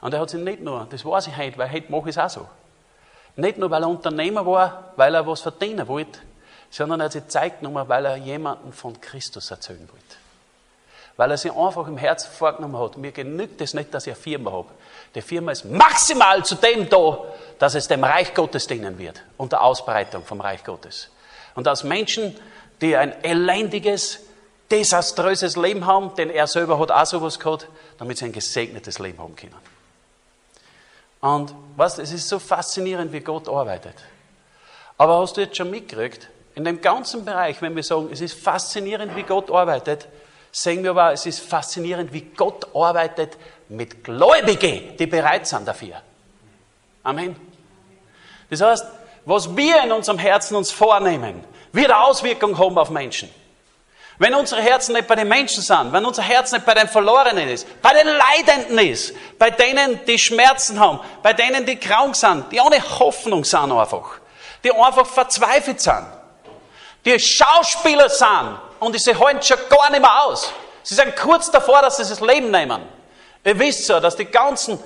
[0.00, 2.18] Und er hat sich nicht nur, das weiß ich heute, weil heute mache ich es
[2.18, 2.48] auch so.
[3.36, 6.20] Nicht nur, weil er Unternehmer war, weil er was verdienen wollte,
[6.70, 10.23] sondern er hat sich Zeit genommen, weil er jemanden von Christus erzählen wollte.
[11.16, 14.20] Weil er sich einfach im Herzen vorgenommen hat, mir genügt es nicht, dass ich eine
[14.20, 14.68] Firma habe.
[15.14, 17.18] Die Firma ist maximal zu dem da,
[17.58, 21.10] dass es dem Reich Gottes dienen wird und der Ausbreitung vom Reich Gottes.
[21.54, 22.36] Und als Menschen,
[22.80, 24.20] die ein elendiges,
[24.70, 29.18] desaströses Leben haben, denn er selber hat auch sowas gehabt, damit sie ein gesegnetes Leben
[29.18, 29.54] haben können.
[31.20, 33.94] Und was, es ist so faszinierend, wie Gott arbeitet.
[34.98, 38.34] Aber hast du jetzt schon mitgekriegt, in dem ganzen Bereich, wenn wir sagen, es ist
[38.34, 40.08] faszinierend, wie Gott arbeitet,
[40.54, 43.36] sehen wir aber, es ist faszinierend, wie Gott arbeitet
[43.68, 46.00] mit Gläubigen, die bereit sind dafür.
[47.02, 47.34] Amen.
[48.48, 48.86] Das heißt,
[49.24, 53.28] was wir in unserem Herzen uns vornehmen, wird eine Auswirkung haben auf Menschen.
[54.18, 57.48] Wenn unsere Herzen nicht bei den Menschen sind, wenn unser Herz nicht bei den Verlorenen
[57.48, 62.52] ist, bei den Leidenden ist, bei denen, die Schmerzen haben, bei denen, die krank sind,
[62.52, 64.20] die ohne Hoffnung sind einfach,
[64.62, 66.06] die einfach verzweifelt sind,
[67.04, 70.52] die Schauspieler sind und sie halten schon gar nicht mehr aus.
[70.82, 72.82] Sie sind kurz davor, dass sie das Leben nehmen.
[73.44, 74.78] Ihr wisst ja, dass die ganzen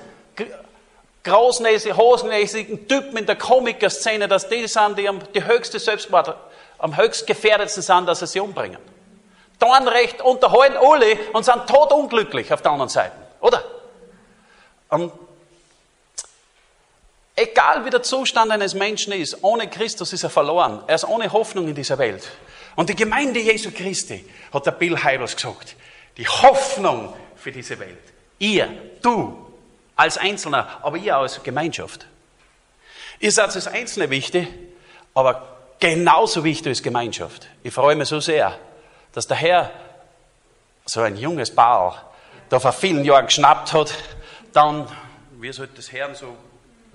[1.25, 6.35] großnäsigen, hosennäsigen Typen in der Komikerszene, dass die sind, die am, die höchste Selbstmord,
[6.79, 8.79] am höchst gefährdetsten sind, dass sie sich umbringen.
[9.59, 13.65] Dornrecht unterhalten alle und sind totunglücklich auf der anderen Seite, oder?
[14.89, 15.13] Und
[17.35, 20.83] egal wie der Zustand eines Menschen ist, ohne Christus ist er verloren.
[20.87, 22.29] Er ist ohne Hoffnung in dieser Welt.
[22.79, 25.75] Und die Gemeinde Jesu Christi, hat der Bill Heibels gesagt,
[26.17, 27.99] die Hoffnung für diese Welt.
[28.39, 28.69] Ihr,
[29.03, 29.53] du,
[29.97, 32.07] als Einzelner, aber ihr als Gemeinschaft.
[33.19, 34.47] Ihr seid als Einzelne wichtig,
[35.13, 37.49] aber genauso wichtig ist Gemeinschaft.
[37.65, 38.57] Ich freue mich so sehr,
[39.11, 39.73] dass der Herr
[40.85, 42.13] so ein junges Paar
[42.49, 43.93] da vor vielen Jahren geschnappt hat,
[44.53, 44.87] dann,
[45.41, 46.37] wie es halt das Herrn so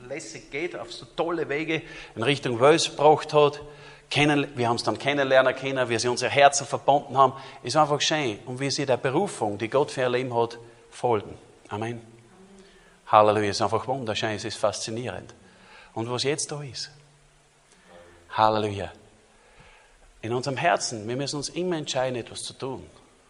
[0.08, 1.82] lässig geht, auf so tolle Wege
[2.15, 3.60] in Richtung Wels gebracht hat.
[4.13, 7.34] Kennen, wir haben es dann kennenlernen können, wie sie unsere Herzen verbunden haben.
[7.63, 8.38] Ist einfach schön.
[8.45, 10.60] Und wie sie der Berufung, die Gott für ihr Leben hat,
[10.91, 11.36] folgen.
[11.69, 11.99] Amen.
[13.08, 15.34] Halleluja, ist einfach wunderschön, es ist faszinierend.
[15.95, 16.91] Und was jetzt da ist.
[18.30, 18.93] Halleluja.
[20.21, 22.88] In unserem Herzen, wir müssen uns immer entscheiden, etwas zu tun.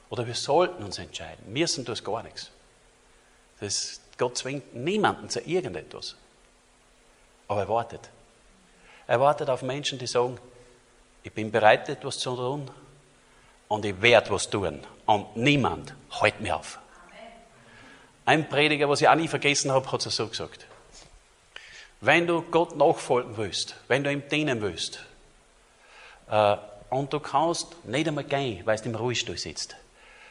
[0.09, 1.53] Oder wir sollten uns entscheiden.
[1.53, 2.51] Müssen tun gar nichts.
[3.61, 6.17] Das, Gott zwingt niemanden zu irgendetwas.
[7.47, 8.09] Aber er wartet.
[9.07, 10.37] Er wartet auf Menschen, die sagen,
[11.23, 12.69] ich bin bereit, etwas zu tun
[13.69, 14.79] und ich werde was tun.
[15.05, 16.79] Und niemand hält mich auf.
[18.25, 20.65] Ein Prediger, was ich auch nie vergessen habe, hat es so gesagt.
[22.01, 24.99] Wenn du Gott nachfolgen willst, wenn du ihm dienen willst,
[26.29, 26.57] äh,
[26.89, 29.75] und du kannst nicht einmal gehen, weil du im Ruhestuhl sitzt,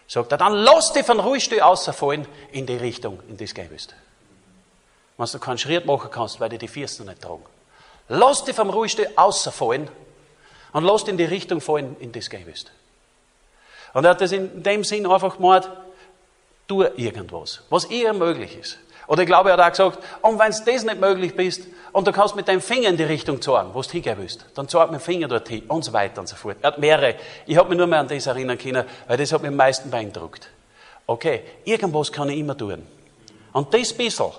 [0.06, 3.68] sagt er, dann lass dich von Ruhestuhl außerfallen in die Richtung, in die du gehen
[3.70, 3.94] willst.
[5.16, 7.44] Wenn du keinen Schritt machen kannst, weil du die Füße nicht tragen.
[8.08, 9.88] Lass dich vom Ruhestuhl außerfallen
[10.72, 12.70] und lass dich in die Richtung fallen, in du gehen willst.
[13.92, 15.68] Und er hat das in dem Sinn einfach gemacht,
[16.66, 18.78] tu irgendwas, was ihr möglich ist.
[19.06, 22.06] Oder ich glaube, er hat auch gesagt, und wenn es das nicht möglich ist, und
[22.06, 24.90] du kannst mit deinem Finger in die Richtung zeigen, wo du hingehen willst, dann zeig
[24.90, 26.56] mit dem Finger dorthin und so weiter und so fort.
[26.62, 27.16] Er hat mehrere.
[27.46, 29.90] Ich habe mich nur mehr an das erinnern können, weil das hat mich am meisten
[29.90, 30.48] beeindruckt.
[31.06, 32.86] Okay, irgendwas kann ich immer tun.
[33.52, 34.30] Und das bisschen,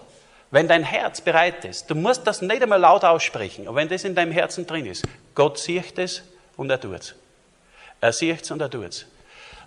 [0.54, 4.04] wenn dein Herz bereit ist, du musst das nicht einmal laut aussprechen, aber wenn das
[4.04, 6.22] in deinem Herzen drin ist, Gott sieht es
[6.58, 7.16] und er tut es.
[8.00, 9.08] Er sieht es und er tut es.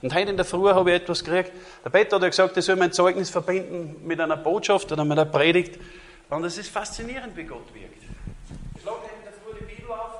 [0.00, 1.50] Und heute in der Früh habe ich etwas gekriegt.
[1.84, 5.18] Der Peter hat ja gesagt, ich soll mein Zeugnis verbinden mit einer Botschaft oder mit
[5.18, 5.80] einer Predigt.
[6.30, 8.04] Und es ist faszinierend, wie Gott wirkt.
[8.76, 10.12] Ich schlage in der Früh die Bibel auf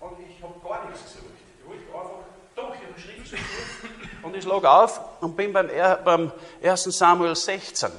[0.00, 1.24] und ich habe gar nichts gesucht.
[1.58, 2.10] Ich wollte einfach,
[2.56, 4.22] doch, ich habe Schrift gesucht.
[4.22, 6.84] Und ich schlage auf und bin beim 1.
[6.84, 7.90] Samuel 16.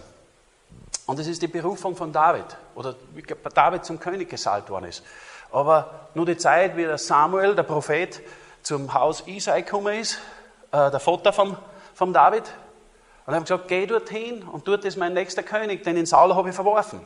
[1.05, 2.45] Und das ist die Berufung von David.
[2.75, 5.03] Oder wie David zum König gesalbt worden ist.
[5.51, 8.21] Aber nur die Zeit, wie der Samuel, der Prophet,
[8.63, 10.19] zum Haus Isai gekommen ist,
[10.71, 11.57] äh, der Vater vom,
[11.93, 12.43] vom David.
[13.25, 16.33] Und er hat gesagt, geh dorthin und dort ist mein nächster König, den in Saul
[16.35, 17.05] habe ich verworfen.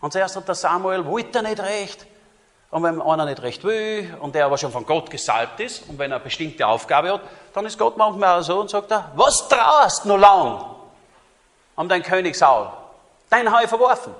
[0.00, 2.06] Und zuerst hat der Samuel, wollte er nicht recht.
[2.70, 5.98] Und wenn einer nicht recht will und der aber schon von Gott gesalbt ist und
[5.98, 7.22] wenn er eine bestimmte Aufgabe hat,
[7.54, 10.64] dann ist Gott manchmal auch so und sagt er, was traust du noch lang
[11.76, 12.68] um deinen König Saul?
[13.30, 14.14] Dein habe verworfen.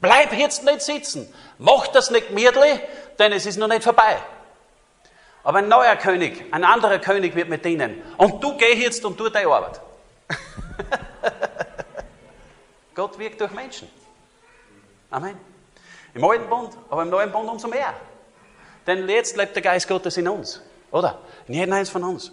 [0.00, 1.32] Bleib jetzt nicht sitzen.
[1.58, 2.80] Mach das nicht miedli,
[3.18, 4.18] denn es ist noch nicht vorbei.
[5.42, 8.02] Aber ein neuer König, ein anderer König wird mit dienen.
[8.16, 9.80] Und du geh jetzt und tu deine Arbeit.
[12.94, 13.90] Gott wirkt durch Menschen.
[15.10, 15.38] Amen.
[16.14, 17.92] Im alten Bund, aber im neuen Bund umso mehr.
[18.86, 21.18] Denn jetzt lebt der Geist Gottes in uns, oder?
[21.48, 22.30] In jedem eins von uns.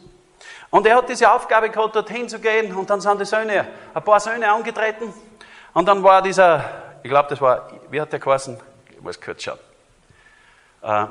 [0.69, 4.03] Und er hat diese Aufgabe gehabt, dorthin zu gehen, und dann sind die Söhne, ein
[4.03, 5.13] paar Söhne angetreten,
[5.73, 6.63] und dann war dieser,
[7.03, 8.59] ich glaube, das war, wie hat der geheißen?
[8.89, 9.59] Ich muss kurz schauen.
[10.81, 11.05] Äh,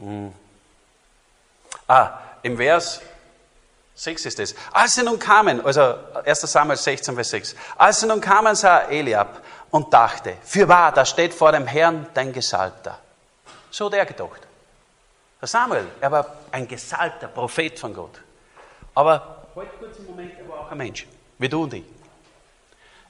[0.00, 0.32] hm.
[1.86, 3.00] Ah, im Vers
[3.94, 4.54] 6 ist es.
[4.72, 8.82] Als sie nun kamen, also 1 Samuel 16, Vers 6, als sie nun kamen, sah
[8.88, 12.98] Eliab und dachte, für wahr, da steht vor dem Herrn dein Gesalbter.
[13.70, 14.40] So hat er gedacht.
[15.40, 18.20] Der Samuel, er war ein gesalbter Prophet von Gott.
[18.94, 21.06] Aber heute kurz im Moment, er war auch ein Mensch,
[21.38, 21.84] wie du und ich.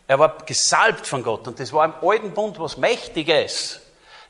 [0.06, 3.80] Er war gesalbt von Gott und das war im alten Bund was Mächtiges,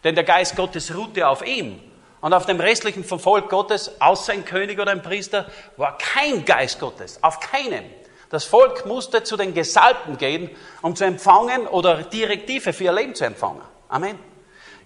[0.05, 1.81] denn der Geist Gottes ruhte auf ihm
[2.21, 6.45] und auf dem restlichen vom Volk Gottes, außer ein König oder ein Priester, war kein
[6.45, 7.23] Geist Gottes.
[7.23, 7.85] Auf keinen.
[8.31, 13.15] Das Volk musste zu den Gesalbten gehen, um zu empfangen oder Direktive für ihr Leben
[13.15, 13.61] zu empfangen.
[13.89, 14.19] Amen.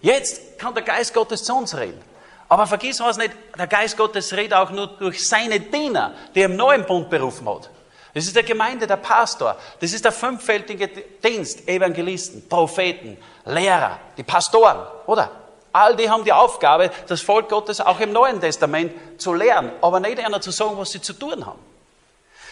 [0.01, 2.01] Jetzt kann der Geist Gottes zu uns reden.
[2.49, 6.47] Aber vergiss was nicht, der Geist Gottes redet auch nur durch seine Diener, die er
[6.47, 7.71] im neuen Bund berufen hat.
[8.15, 9.57] Das ist der Gemeinde, der Pastor.
[9.81, 11.69] Das ist der fünffältige Dienst.
[11.69, 15.31] Evangelisten, Propheten, Lehrer, die Pastoren, oder?
[15.73, 20.01] All die haben die Aufgabe, das Volk Gottes auch im Neuen Testament zu lehren, aber
[20.01, 21.59] nicht einer zu sagen, was sie zu tun haben.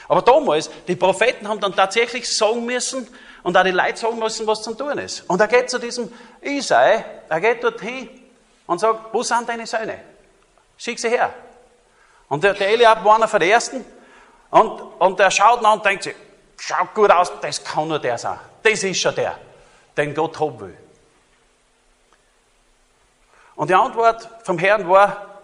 [0.08, 3.08] Aber damals, die Propheten haben dann tatsächlich sagen müssen
[3.42, 5.24] und auch die Leute sagen müssen, was zu tun ist.
[5.28, 8.08] Und er geht zu diesem Isai, er geht dorthin
[8.66, 10.00] und sagt, wo sind deine Söhne?
[10.76, 11.32] Schick sie her.
[12.28, 13.84] Und der, der Eliab war einer von den Ersten
[14.50, 16.14] und, und der schaut nach und denkt sich,
[16.58, 18.38] schaut gut aus, das kann nur der sein.
[18.62, 19.38] Das ist schon der,
[19.96, 20.76] den Gott haben will.
[23.54, 25.40] Und die Antwort vom Herrn war,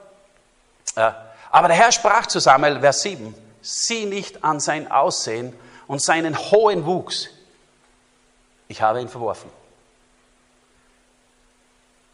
[0.97, 1.11] äh,
[1.51, 6.39] aber der Herr sprach zu Samuel, Vers 7, sieh nicht an sein Aussehen und seinen
[6.39, 7.29] hohen Wuchs.
[8.69, 9.51] Ich habe ihn verworfen.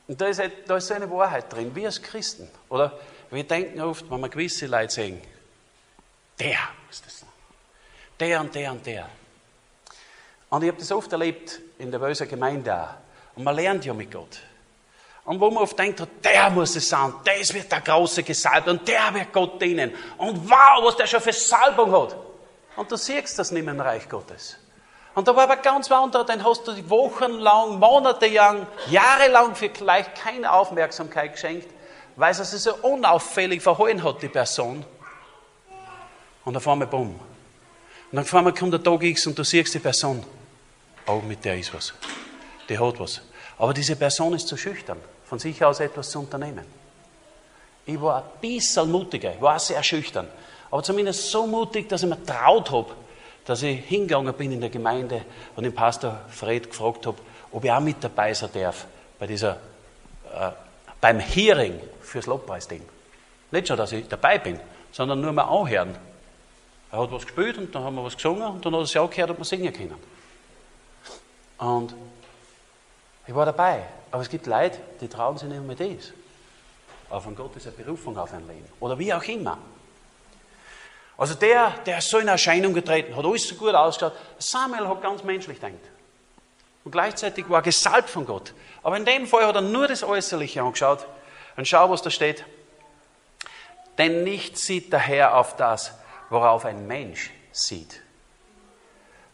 [0.08, 2.50] Und da ist, da ist eine Wahrheit drin, wir als Christen.
[2.68, 2.98] Oder
[3.30, 5.22] wir denken oft, wenn wir gewisse Leute sehen,
[6.38, 7.28] der muss das sein.
[8.20, 9.08] Der und der und der.
[10.50, 13.36] Und ich habe das oft erlebt in der Wöser Gemeinde auch.
[13.36, 14.40] Und man lernt ja mit Gott.
[15.24, 18.88] Und wo man oft denkt, der muss es sein, das wird der große Gesalbt und
[18.88, 19.94] der wird Gott dienen.
[20.16, 22.16] Und wow, was der schon für Salbung hat.
[22.76, 24.56] Und du siehst das nicht mehr im Reich Gottes.
[25.14, 31.32] Und da war aber ganz wander, dann hast du wochenlang, monatelang, jahrelang vielleicht keine Aufmerksamkeit
[31.32, 31.68] geschenkt,
[32.16, 34.84] weil sie sich so unauffällig verhalten hat, die Person.
[36.48, 37.10] Und auf einmal bumm.
[37.10, 37.20] Und
[38.10, 40.24] dann auf einmal kommt der Tag X und du siehst die Person.
[41.06, 41.92] Oh, mit der ist was.
[42.66, 43.20] Die hat was.
[43.58, 46.64] Aber diese Person ist zu schüchtern von sich aus etwas zu unternehmen.
[47.84, 50.26] Ich war ein bisschen mutiger, ich war sehr schüchtern,
[50.70, 52.94] aber zumindest so mutig, dass ich mir traut habe,
[53.44, 57.18] dass ich hingegangen bin in der Gemeinde und den Pastor Fred gefragt habe,
[57.52, 58.86] ob ich auch mit dabei sein darf
[59.18, 59.56] bei dieser,
[60.34, 60.50] äh,
[60.98, 62.80] beim Hearing fürs Lobpreisding.
[63.50, 64.58] Nicht schon, dass ich dabei bin,
[64.92, 66.07] sondern nur mal anhören.
[66.90, 68.98] Er hat was gespielt und dann haben wir was gesungen und dann hat er sich
[68.98, 69.96] auch gehört, ob wir singen können.
[71.58, 71.94] Und
[73.26, 73.82] ich war dabei.
[74.10, 76.12] Aber es gibt Leute, die trauen sich nicht mehr das.
[77.10, 78.66] Aber von Gott ist eine Berufung auf ein Leben.
[78.80, 79.58] Oder wie auch immer.
[81.18, 84.14] Also der, der ist so in Erscheinung getreten, hat alles so gut ausgeschaut.
[84.38, 85.74] Samuel hat ganz menschlich gedacht.
[86.84, 88.54] Und gleichzeitig war er gesalbt von Gott.
[88.82, 91.06] Aber in dem Fall hat er nur das Äußerliche angeschaut.
[91.56, 92.44] Und schau, was da steht.
[93.98, 95.97] Denn nicht sieht der Herr auf das,
[96.30, 98.02] worauf ein Mensch sieht.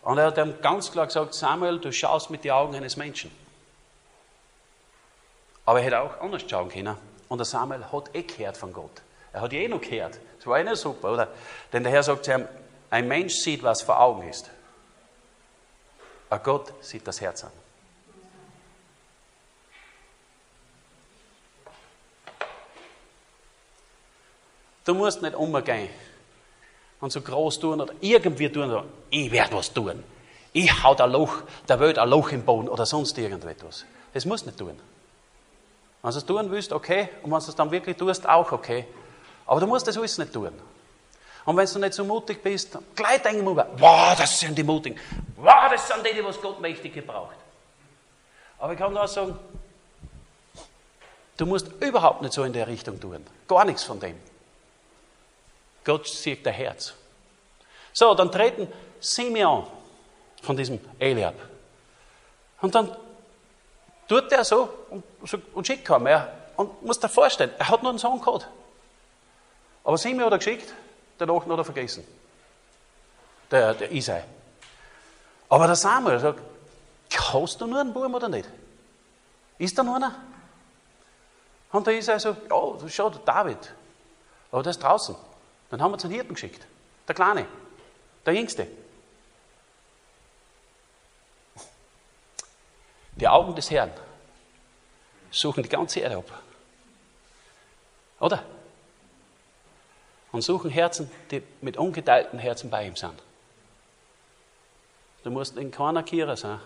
[0.02, 3.30] Und er hat ihm ganz klar gesagt, Samuel, du schaust mit den Augen eines Menschen.
[5.64, 6.96] Aber er hätte auch anders schauen können.
[7.28, 9.02] Und der Samuel hat eh gehört von Gott.
[9.32, 10.18] Er hat eh noch gehört.
[10.36, 11.28] Das war eh nicht super, oder?
[11.72, 12.46] Denn der Herr sagt zu ihm,
[12.90, 14.50] ein Mensch sieht, was vor Augen ist.
[16.28, 17.50] Aber Gott sieht das Herz an.
[24.84, 25.88] Du musst nicht umgehen
[27.04, 30.02] und so groß tun oder irgendwie tun, oder ich werde was tun.
[30.54, 33.84] Ich hau der Loch, der Welt ein Loch im Boden oder sonst irgendetwas.
[34.14, 34.80] Das musst du nicht tun.
[36.00, 37.10] Wenn du es tun willst, okay.
[37.22, 38.86] Und wenn du es dann wirklich tust, auch okay.
[39.44, 40.52] Aber du musst das alles nicht tun.
[41.44, 44.98] Und wenn du nicht so mutig bist, gleich denken wir, wow, das sind die Mutigen.
[45.36, 47.36] Wow, das sind die, die was Gott mächtig gebraucht.
[48.58, 49.38] Aber ich kann nur sagen,
[51.36, 53.26] du musst überhaupt nicht so in der Richtung tun.
[53.46, 54.16] Gar nichts von dem.
[55.84, 56.94] Gott sieht dein Herz.
[57.92, 59.66] So, dann treten Simeon
[60.42, 61.34] von diesem Eliab.
[62.60, 62.94] Und dann
[64.08, 65.04] tut er so und,
[65.54, 66.32] und schickt keinen mehr.
[66.56, 68.48] Und muss dir vorstellen, er hat nur einen Sohn gehabt.
[69.84, 70.72] Aber Simeon hat er geschickt,
[71.18, 72.06] danach hat er vergessen.
[73.50, 74.24] Der, der Isai.
[75.48, 76.40] Aber der Samuel sagt,
[77.16, 78.48] hast du nur einen Buben oder nicht?
[79.58, 80.14] Ist da noch einer?
[81.70, 83.72] Und der Isai sagt, ja, schau, David.
[84.50, 85.14] Aber der ist draußen.
[85.70, 86.66] Dann haben wir zum Hirten geschickt.
[87.08, 87.46] Der Kleine.
[88.24, 88.66] Der Jüngste.
[93.16, 93.92] Die Augen des Herrn
[95.30, 96.42] suchen die ganze Erde ab.
[98.20, 98.42] Oder?
[100.32, 103.22] Und suchen Herzen, die mit ungeteilten Herzen bei ihm sind.
[105.22, 106.60] Du musst in keiner Kirche sein.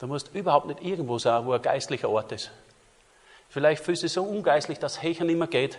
[0.00, 2.50] Du musst überhaupt nicht irgendwo sein, wo ein geistlicher Ort ist.
[3.48, 5.78] Vielleicht fühlst du dich so ungeistlich, dass Hecher nicht mehr geht,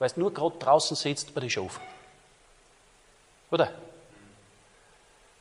[0.00, 1.80] weil du nur gerade draußen sitzt bei den Schafen.
[3.52, 3.70] Oder?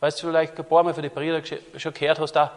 [0.02, 1.42] Weißt du vielleicht ein paar Mal für die Brüder
[1.78, 2.52] schon gehört hast, da,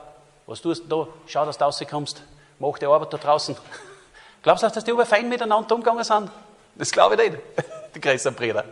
[0.47, 1.09] was tust du da?
[1.27, 2.23] Schau, dass du rauskommst.
[2.59, 3.57] Mach die Arbeit da draußen.
[4.43, 6.31] Glaubst du, dass die fein miteinander umgegangen sind?
[6.75, 7.43] Das glaube ich nicht.
[7.95, 8.65] Die größeren Brüder.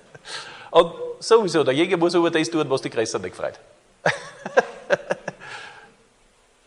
[0.70, 3.60] Und sowieso, der Jäger muss über das tun, was die Größeren nicht freut.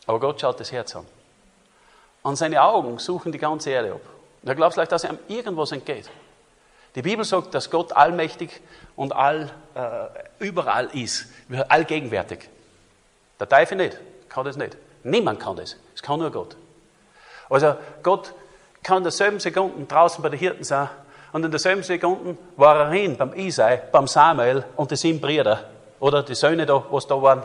[0.05, 1.07] Aber Gott schaut das Herz an.
[2.21, 4.01] Und seine Augen suchen die ganze Erde ab.
[4.43, 6.09] Da glaubst du vielleicht, dass ihm irgendwas entgeht.
[6.95, 8.61] Die Bibel sagt, dass Gott allmächtig
[8.95, 11.27] und all, äh, überall ist,
[11.69, 12.49] allgegenwärtig.
[13.39, 13.97] Der Teufel nicht,
[14.29, 14.75] kann das nicht.
[15.03, 15.77] Niemand kann das.
[15.95, 16.57] Es kann nur Gott.
[17.49, 18.33] Also Gott
[18.83, 20.89] kann in derselben Sekunde draußen bei den Hirten sein
[21.31, 25.65] und in derselben Sekunde war er hin beim Isai, beim Samuel und die sieben Brüder
[25.99, 27.43] oder die Söhne da, was da waren.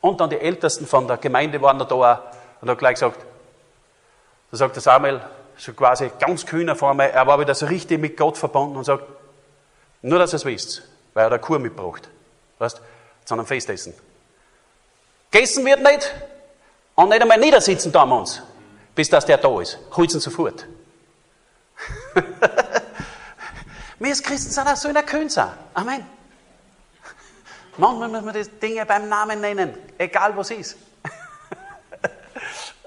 [0.00, 2.18] Und dann die Ältesten von der Gemeinde waren da auch
[2.60, 3.18] und hat gleich gesagt,
[4.50, 5.20] da sagt der Samuel,
[5.58, 8.84] so quasi ganz kühner vor mir, er war wieder so richtig mit Gott verbunden und
[8.84, 9.04] sagt,
[10.02, 10.82] nur dass ihr es wisst,
[11.14, 12.08] weil er eine Kur mitgebracht.
[12.58, 12.80] Weißt,
[13.24, 13.92] zu einem Festessen.
[15.30, 16.14] Gegessen wird nicht
[16.94, 18.42] und nicht einmal niedersitzen da uns,
[18.94, 19.78] bis dass der da ist.
[19.96, 20.66] Holt ihn sofort.
[23.98, 25.50] wir als Christen sind auch so in der sein.
[25.74, 26.06] Amen.
[27.76, 30.76] Manchmal muss man die Dinge beim Namen nennen, egal was ist.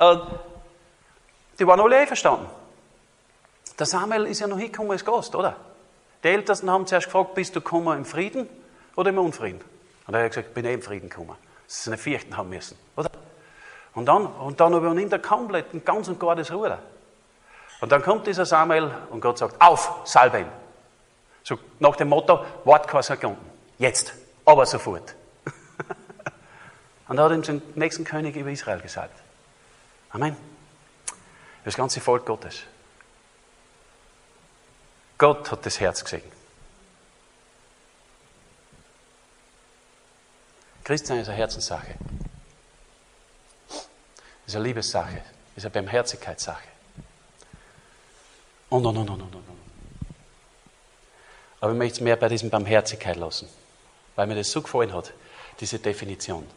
[1.60, 2.61] die waren alle einverstanden.
[3.80, 5.56] Der Samuel ist ja noch hingekommen als Gast, oder?
[6.24, 8.48] Die Ältesten haben zuerst gefragt, bist du gekommen im Frieden
[8.96, 9.62] oder im Unfrieden?
[10.08, 11.36] Und er hat gesagt, ich bin eh im Frieden gekommen.
[11.68, 13.10] Sie nicht fürchten haben müssen, oder?
[13.94, 16.80] Und dann, und dann übernimmt er komplett ein ganz und gar das Ruder.
[17.82, 20.48] Und dann kommt dieser Samuel und Gott sagt, auf, salbe ihn.
[21.44, 23.50] So nach dem Motto, wart keine Sekunden.
[23.80, 24.14] Jetzt,
[24.46, 25.16] aber sofort.
[27.08, 29.20] und er hat ihm zum nächsten König über Israel gesagt.
[30.12, 30.38] Amen.
[31.66, 32.64] Das ganze Volk Gottes.
[35.22, 36.24] Gott hat das Herz gesehen.
[40.84, 41.94] Christsein ist eine Herzenssache.
[44.48, 45.22] Ist eine Liebessache.
[45.56, 46.68] Ist eine Barmherzigkeitssache.
[48.70, 49.44] Und, und, und, und, und, und.
[51.60, 53.48] Aber ich möchte es mehr bei diesem Barmherzigkeit lassen,
[54.16, 55.14] weil mir das so gefallen hat,
[55.60, 56.48] diese Definition.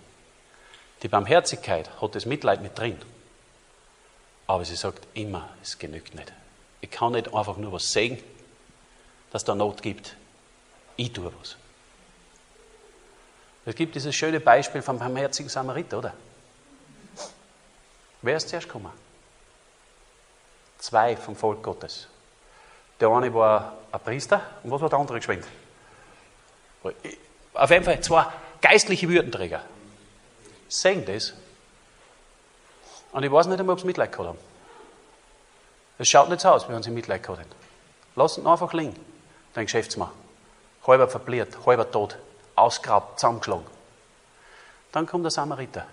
[1.03, 2.99] Die Barmherzigkeit hat das Mitleid mit drin,
[4.47, 6.33] aber sie sagt immer, es genügt nicht.
[6.81, 8.25] Ich kann nicht einfach nur was sehen
[9.35, 10.15] dass da Not gibt.
[10.95, 11.57] Ich tue was.
[13.67, 16.15] Es gibt dieses schöne Beispiel vom barmherzigen Samariter, oder?
[18.23, 18.93] Wer ist zuerst gekommen?
[20.79, 22.07] Zwei vom Volk Gottes.
[23.01, 25.45] Der eine war ein Priester und was war der andere geschwind?
[27.55, 28.27] Auf jeden Fall zwei
[28.61, 29.63] geistliche Würdenträger.
[30.69, 31.33] Sehen das.
[33.11, 34.39] Und ich weiß nicht einmal, ob sie Mitleid gehabt haben.
[35.99, 37.55] Es schaut nicht so aus, wie wenn sie Mitleid gehabt hätten.
[38.15, 39.14] Lassen einfach liegen
[39.55, 40.11] dein Geschäftsmann.
[40.87, 42.19] Halber verbliert, halber tot,
[42.55, 43.67] ausgeraubt, zusammengeschlagen.
[44.93, 45.87] Dann kommt der Samariter.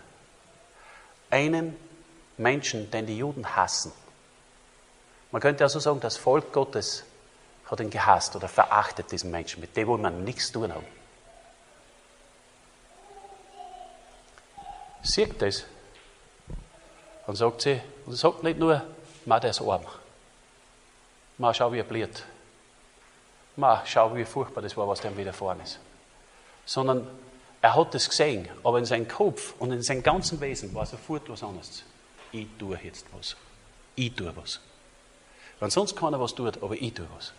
[1.30, 1.76] Einen
[2.38, 3.94] Menschen, den die Juden hassen.
[5.32, 7.06] Man könnte also sagen, das Volk Gottes
[7.66, 9.62] hat ihn gehasst oder verachtet, diesen Menschen.
[9.62, 10.86] Mit dem wollen man nichts tun haben.
[15.04, 15.64] Sieht das
[17.28, 18.84] und sagt sie, und sagt nicht nur,
[19.26, 19.86] ma, der ist arm.
[21.38, 22.24] Ma, schau, wie er bliert.
[23.56, 25.80] Ma, schau, wie furchtbar das war, was dem widerfahren ist.
[26.66, 27.08] Sondern
[27.62, 31.30] er hat es gesehen, aber in seinem Kopf und in seinem ganzen Wesen war sofort
[31.30, 31.84] was anderes.
[32.32, 33.36] Ich tue jetzt was.
[33.96, 34.60] Ich tue was.
[35.60, 37.34] Wenn sonst keiner was tut, aber ich tue was.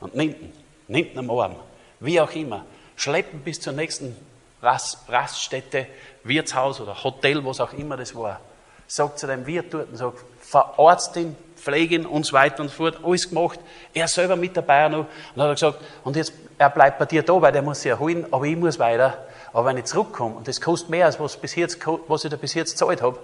[0.00, 0.52] Und nimmt ihn,
[0.88, 1.56] nimmt ihn am Arm,
[2.00, 2.64] wie auch immer,
[2.96, 4.16] schleppen bis zur nächsten
[4.62, 5.86] Rast, Raststätte,
[6.24, 8.40] Wirtshaus oder Hotel, was auch immer das war.
[8.88, 11.36] Sagt zu dem Wirt dort und sagt, verarzt ihn,
[11.66, 13.58] pflegen und so weiter und so fort, alles gemacht.
[13.92, 15.00] Er selber mit dabei noch.
[15.00, 17.82] Und dann hat er gesagt, und jetzt, er bleibt bei dir da, weil der muss
[17.82, 19.26] sich erholen, aber ich muss weiter.
[19.52, 22.36] Aber wenn ich zurückkomme und das kostet mehr, als was, bis jetzt, was ich da
[22.36, 23.18] bis jetzt gezahlt habe,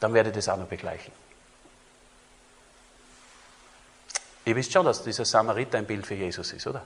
[0.00, 1.12] dann werde ich das auch noch begleichen.
[4.44, 6.82] Ihr wisst schon, dass dieser Samariter ein Bild für Jesus ist, oder?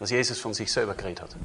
[0.00, 1.36] Dass Jesus von sich selber geredet hat.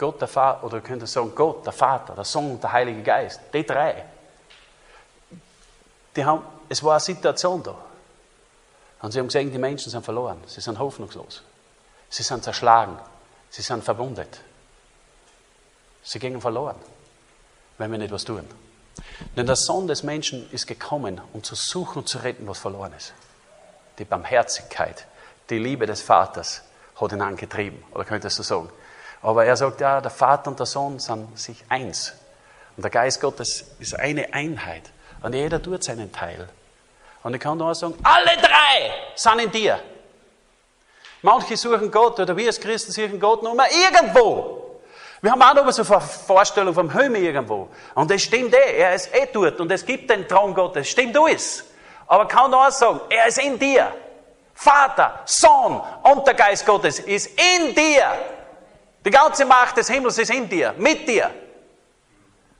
[0.00, 3.02] Gott der Vater, oder könnt ihr sagen, Gott, der Vater, der Sohn und der Heilige
[3.02, 4.06] Geist, die drei,
[6.16, 7.76] die haben, es war eine Situation da.
[9.02, 11.42] Und sie haben gesehen, die Menschen sind verloren, sie sind hoffnungslos,
[12.08, 12.98] sie sind zerschlagen,
[13.50, 14.40] sie sind verwundet.
[16.02, 16.76] Sie gingen verloren,
[17.76, 18.48] wenn wir nicht was tun.
[19.36, 22.94] Denn der Sohn des Menschen ist gekommen, um zu suchen und zu retten, was verloren
[22.94, 23.12] ist.
[23.98, 25.06] Die Barmherzigkeit,
[25.50, 26.62] die Liebe des Vaters
[26.98, 28.70] hat ihn angetrieben, oder könntest du sagen.
[29.22, 32.14] Aber er sagt, ja, der Vater und der Sohn sind sich eins.
[32.76, 34.84] Und der Geist Gottes ist eine Einheit.
[35.22, 36.48] Und jeder tut seinen Teil.
[37.22, 39.78] Und ich kann nur sagen, alle drei sind in dir.
[41.22, 44.80] Manche suchen Gott, oder wir als Christen suchen Gott nur mal irgendwo.
[45.20, 47.68] Wir haben auch noch so eine Vorstellung vom Himmel irgendwo.
[47.94, 51.18] Und das stimmt eh, er ist eh dort und es gibt den Thron Gottes, stimmt
[51.18, 51.64] alles.
[52.06, 53.92] Aber kann nur sagen, er ist in dir.
[54.54, 58.12] Vater, Sohn und der Geist Gottes ist in dir.
[59.04, 61.30] Die ganze Macht des Himmels ist in dir, mit dir.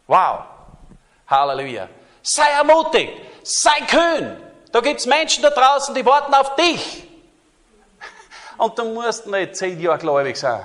[0.07, 0.41] Wow.
[1.26, 1.88] Halleluja.
[2.22, 3.12] Sei ermutigt.
[3.43, 4.36] Sei kühn.
[4.72, 7.07] Da gibt es Menschen da draußen, die warten auf dich.
[8.57, 10.64] Und du musst nicht zehn Jahre gläubig sein.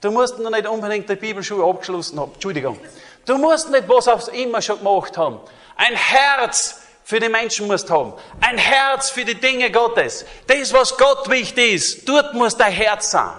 [0.00, 2.32] Du musst noch nicht unbedingt die Bibelschule abgeschlossen haben.
[2.34, 2.78] Entschuldigung.
[3.26, 5.40] Du musst nicht was auch immer schon gemacht haben.
[5.76, 8.12] Ein Herz für die Menschen musst haben.
[8.40, 10.24] Ein Herz für die Dinge Gottes.
[10.46, 13.32] Das, was Gott wichtig ist, dort muss dein Herz sein.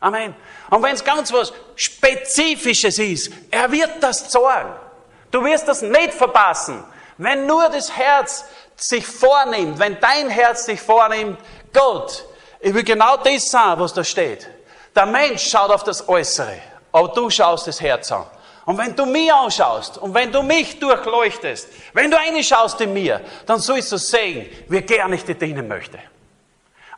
[0.00, 0.34] Amen.
[0.70, 4.72] Und wenn es ganz was Spezifisches ist, er wird das sagen.
[5.30, 6.82] Du wirst das nicht verpassen.
[7.18, 8.46] Wenn nur das Herz
[8.76, 11.38] sich vornimmt, wenn dein Herz sich vornimmt,
[11.72, 12.24] Gott,
[12.60, 14.48] ich will genau das sagen, was da steht.
[14.96, 16.58] Der Mensch schaut auf das Äußere,
[16.90, 18.24] aber du schaust das Herz an.
[18.64, 23.20] Und wenn du mich anschaust und wenn du mich durchleuchtest, wenn du reinschaust in mir,
[23.46, 25.98] dann sollst du sehen, wie gern ich dir dienen möchte.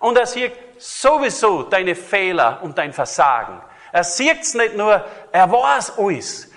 [0.02, 3.62] Und er sieht sowieso deine Fehler und dein Versagen.
[3.92, 6.50] Er sieht es nicht nur, er weiß alles.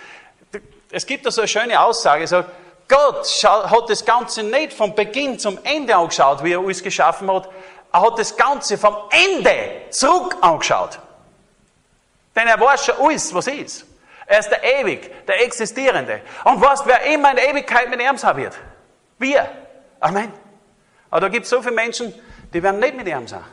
[0.90, 2.44] Es gibt da so eine schöne Aussage, so,
[2.88, 7.48] Gott hat das Ganze nicht vom Beginn zum Ende angeschaut, wie er alles geschaffen hat.
[7.94, 10.98] Er hat das Ganze vom Ende zurück angeschaut.
[12.36, 13.86] Denn er weiß schon alles, was ist.
[14.26, 16.22] Er ist der Ewig, der Existierende.
[16.46, 18.58] Und was, wer immer in Ewigkeit mit ihm sein wird?
[19.20, 19.48] Wir.
[20.00, 20.34] Amen.
[21.12, 22.12] Aber da gibt es so viele Menschen,
[22.56, 23.44] die werden nicht mit ihm sein.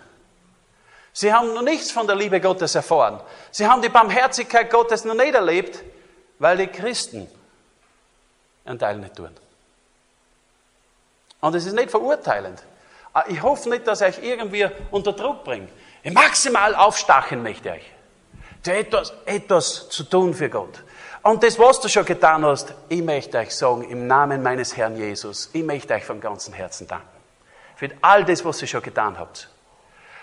[1.12, 3.20] Sie haben noch nichts von der Liebe Gottes erfahren.
[3.50, 5.82] Sie haben die Barmherzigkeit Gottes noch nicht erlebt,
[6.38, 7.28] weil die Christen
[8.64, 9.30] einen Teil nicht tun.
[11.40, 12.62] Und es ist nicht verurteilend.
[13.26, 15.66] Ich hoffe nicht, dass ich euch irgendwie unter Druck bringe.
[16.04, 20.80] Maximal aufstachen möchte ich euch etwas, etwas zu tun für Gott.
[21.24, 24.96] Und das, was du schon getan hast, ich möchte euch sagen, im Namen meines Herrn
[24.96, 27.21] Jesus, ich möchte euch von ganzem Herzen danken.
[27.82, 29.48] Für all das, was ihr schon getan habt.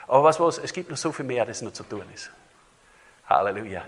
[0.08, 2.32] Aber was, was, es gibt noch so viel mehr, das noch zu tun ist.
[3.28, 3.84] Halleluja.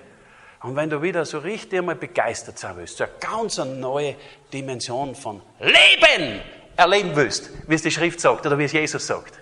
[0.64, 4.18] Und wenn du wieder so richtig einmal begeistert sein willst, so eine ganz neue
[4.52, 6.42] Dimension von Leben
[6.76, 9.40] erleben willst, wie es die Schrift sagt oder wie es Jesus sagt,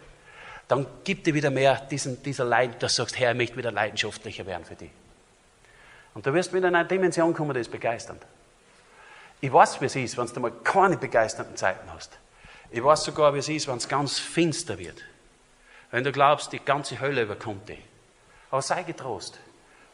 [0.68, 3.72] dann gib dir wieder mehr diesen, dieser Leid, dass du sagst, Herr, ich möchte wieder
[3.72, 4.92] leidenschaftlicher werden für dich.
[6.14, 8.22] Und du wirst wieder in eine Dimension kommen, die ist begeisternd.
[9.42, 12.19] Ich weiß, wie es ist, wenn du mal keine begeisternden Zeiten hast.
[12.72, 15.04] Ich weiß sogar, wie es ist, wenn es ganz finster wird.
[15.92, 17.84] Wenn du glaubst, die ganze Hölle überkommt dich.
[18.52, 19.40] Aber sei getrost.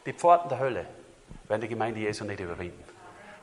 [0.04, 0.86] Die Pforten der Hölle
[1.48, 2.84] werden die Gemeinde Jesu nicht überwinden.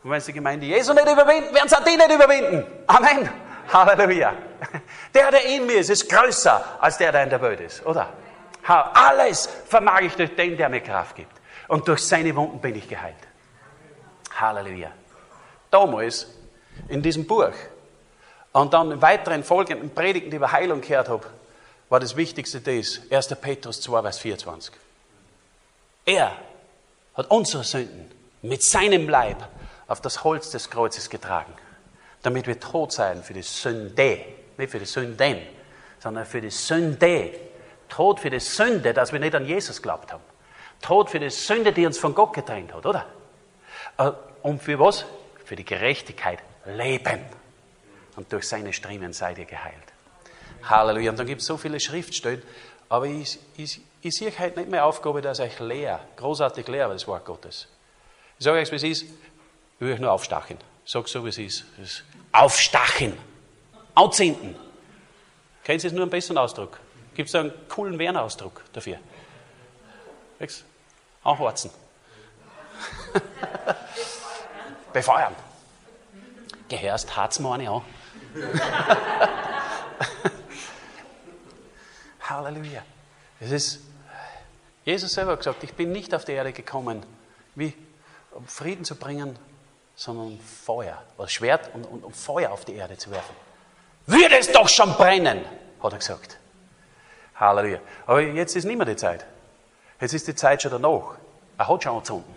[0.04, 2.66] Und wenn sie die Gemeinde Jesu nicht überwinden, werden sie auch die nicht überwinden.
[2.88, 3.30] Amen.
[3.72, 4.34] Halleluja.
[5.14, 8.14] Der, der in mir ist, ist größer als der, der in der Welt ist, oder?
[8.66, 11.32] Alles vermag ich durch den, der mir Kraft gibt.
[11.68, 13.16] Und durch seine Wunden bin ich geheilt.
[14.40, 14.92] Halleluja.
[15.72, 16.28] Damals,
[16.88, 17.52] in diesem Buch,
[18.54, 21.26] und dann in weiteren folgenden Predigten, die über Heilung gehört habe,
[21.90, 23.36] war das Wichtigste das, 1.
[23.42, 24.74] Petrus 2, Vers 24.
[26.06, 26.32] Er
[27.16, 28.10] hat unsere Sünden
[28.42, 29.48] mit seinem Leib
[29.88, 31.54] auf das Holz des Kreuzes getragen
[32.24, 34.22] damit wir tot sein für die Sünde.
[34.58, 35.38] Nicht für die Sünden,
[36.00, 37.32] sondern für die Sünde.
[37.90, 40.24] Tod für die Sünde, dass wir nicht an Jesus glaubt haben.
[40.82, 43.06] Tod für die Sünde, die uns von Gott getrennt hat, oder?
[43.98, 45.06] Äh, und für was?
[45.46, 47.20] Für die Gerechtigkeit leben.
[48.16, 49.94] Und durch seine Striemen seid ihr geheilt.
[50.64, 51.12] Halleluja.
[51.12, 52.42] Und dann gibt es so viele Schriftstellen,
[52.90, 57.08] aber ich, ich, ich sehe heute nicht mehr Aufgabe, dass ich lehre, großartig lehre, das
[57.08, 57.68] Wort Gottes.
[58.38, 59.10] Ich sage euch, wie es ist, ich
[59.80, 60.58] will euch nur aufstachen.
[60.86, 61.66] Sag so, wie es ist.
[61.78, 63.18] Das Aufstachen.
[63.96, 64.56] Anzünden.
[65.64, 66.80] Kennen Sie es nur einen besseren Ausdruck?
[67.16, 68.98] Gibt es einen coolen Werner-Ausdruck dafür?
[71.24, 71.72] Anhorzen.
[74.94, 75.36] Befeuern.
[76.68, 77.82] Gehörst, hart's mir eine an.
[82.22, 82.84] Halleluja.
[83.40, 83.80] Es ist,
[84.86, 87.04] Jesus selber hat gesagt, ich bin nicht auf die Erde gekommen,
[87.56, 87.74] wie,
[88.32, 89.38] um Frieden zu bringen,
[89.96, 93.36] sondern um Feuer, oder Schwert und, und um Feuer auf die Erde zu werfen.
[94.08, 95.46] Würde es doch schon brennen,
[95.82, 96.38] hat er gesagt.
[97.36, 97.80] Halleluja.
[98.06, 99.26] Aber jetzt ist nicht mehr die Zeit.
[100.00, 101.16] Jetzt ist die Zeit schon danach.
[101.58, 102.28] Er hat schon angezündet.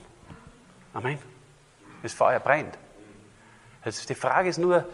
[0.93, 1.19] Amen.
[2.03, 2.77] Das Feuer brennt.
[3.85, 4.85] Jetzt die Frage ist nur,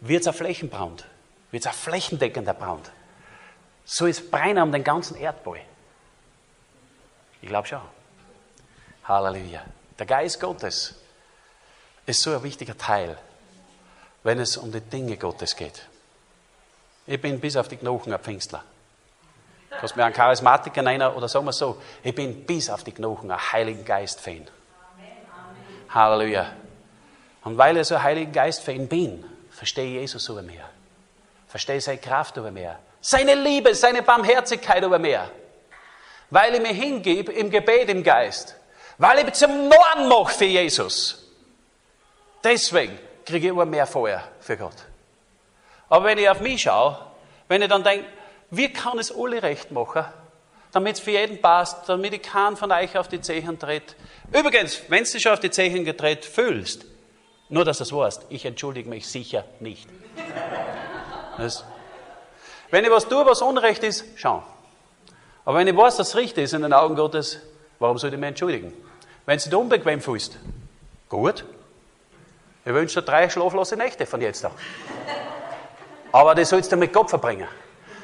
[0.00, 1.06] wird es ein Flächenbrand?
[1.50, 2.90] Wird es ein flächendeckender Brand?
[3.84, 5.60] Soll es brennen um den ganzen Erdball?
[7.42, 7.80] Ich glaube schon.
[9.04, 9.62] Halleluja.
[9.98, 10.94] Der Geist Gottes
[12.06, 13.18] ist so ein wichtiger Teil,
[14.22, 15.86] wenn es um die Dinge Gottes geht.
[17.06, 18.62] Ich bin bis auf die Knochen ein Pfingstler.
[19.70, 22.92] Du kannst mir einen Charismatiker nennen oder sagen wir so, ich bin bis auf die
[22.92, 24.46] Knochen ein Heiligen Geist-Fan.
[25.88, 26.52] Halleluja.
[27.42, 29.24] Und weil ich so ein Heiligen Geist-Fan bin,
[29.60, 30.64] verstehe Jesus über mehr.
[31.46, 32.78] Verstehe seine Kraft über mehr.
[33.02, 35.30] Seine Liebe, seine Barmherzigkeit über mehr.
[36.30, 38.56] Weil ich mir hingebe im Gebet im Geist.
[38.96, 41.26] Weil ich zum Norden mache für Jesus
[42.42, 44.76] Deswegen kriege ich immer mehr Feuer für Gott.
[45.90, 46.96] Aber wenn ich auf mich schaue,
[47.46, 48.06] wenn ich dann denke,
[48.50, 50.06] wie kann es alle recht machen,
[50.72, 53.94] damit es für jeden passt, damit ich keinen von euch auf die Zehen tritt.
[54.32, 56.86] Übrigens, wenn du schon auf die Zehen getreten fühlst,
[57.50, 59.88] nur dass du es weißt, ich entschuldige mich sicher nicht.
[61.36, 61.64] Das,
[62.70, 64.42] wenn ich was tue, was Unrecht ist, schau.
[65.44, 67.40] Aber wenn ich weiß, dass es richtig ist in den Augen Gottes,
[67.78, 68.72] warum soll ich mich entschuldigen?
[69.26, 70.38] Wenn du dich unbequem fühlst,
[71.08, 71.44] gut.
[72.64, 74.52] Ich wünsche dir drei schlaflose Nächte von jetzt an.
[76.12, 77.48] Aber das sollst du mit Gott verbringen.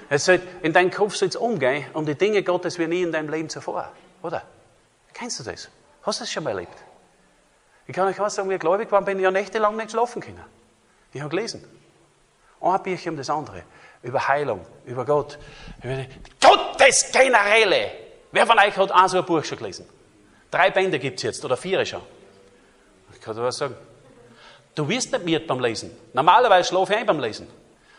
[0.09, 3.13] Es soll, in deinem Kopf soll es umgehen um die Dinge Gottes wie nie in
[3.13, 3.93] deinem Leben zuvor.
[4.23, 4.43] Oder?
[5.13, 5.69] Kennst du das?
[6.03, 6.77] Hast du das schon mal erlebt?
[7.87, 10.43] Ich kann euch was sagen, wie gläubig war, bin ich ja nächtelang nicht schlafen können.
[11.13, 11.65] Ich habe gelesen.
[12.61, 13.63] Ein Büchchen um das andere.
[14.03, 15.39] Über Heilung, über Gott,
[15.83, 16.09] über die
[16.41, 17.93] Gottes Generelle.
[18.33, 19.87] Wer von euch hat auch so ein Buch schon gelesen?
[20.51, 22.03] Drei Bände gibt es jetzt, oder vier schon.
[23.15, 23.75] Ich kann dir was sagen.
[24.75, 25.91] Du wirst nicht miert beim Lesen.
[26.13, 27.49] Normalerweise schlafe ich ein beim Lesen.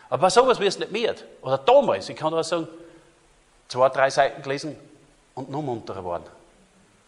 [0.08, 1.24] Aber bei sowas wirst du nicht miert.
[1.42, 2.68] Oder damals, ich kann dir was sagen,
[3.68, 4.76] zwei, drei Seiten gelesen
[5.34, 6.24] und noch munterer geworden.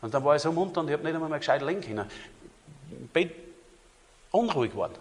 [0.02, 2.10] Und dann war ich so munter und ich habe nicht einmal mehr gescheit lenken können.
[3.12, 3.30] Bin
[4.30, 4.94] unruhig geworden.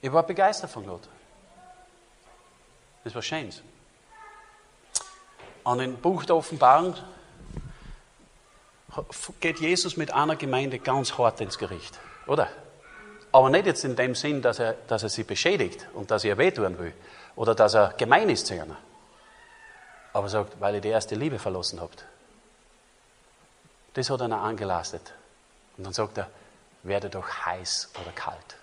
[0.00, 1.08] Ich war begeistert von Gott.
[3.04, 3.52] Das war schön.
[5.64, 6.94] An dem Buch der Offenbarung
[9.40, 12.48] geht Jesus mit einer Gemeinde ganz hart ins Gericht, oder?
[13.32, 16.38] Aber nicht jetzt in dem Sinn, dass er, dass er sie beschädigt und dass er
[16.38, 16.94] wehtun will
[17.34, 18.76] oder dass er gemein ist zu ihnen.
[20.12, 22.04] Aber sagt, weil ihr die erste Liebe verlassen habt.
[23.94, 25.12] Das hat er angelastet.
[25.76, 26.28] Und dann sagt er,
[26.82, 28.56] werde doch heiß oder kalt.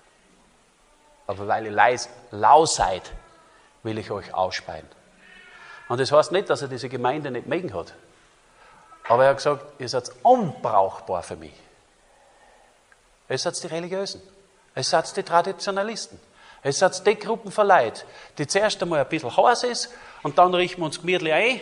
[1.27, 1.99] Aber weil ihr
[2.31, 3.11] lau seid,
[3.83, 4.87] will ich euch ausspeien.
[5.89, 7.93] Und das heißt nicht, dass er diese Gemeinde nicht mögen hat.
[9.07, 11.53] Aber er hat gesagt, ihr seid unbrauchbar für mich.
[13.29, 14.21] Ihr seid die Religiösen.
[14.75, 16.19] Ihr seid die Traditionalisten.
[16.63, 18.01] Ihr seid die Gruppen von Leuten,
[18.37, 19.89] die zuerst einmal ein bisschen heiß ist
[20.23, 21.61] und dann richten wir uns gemütlich ein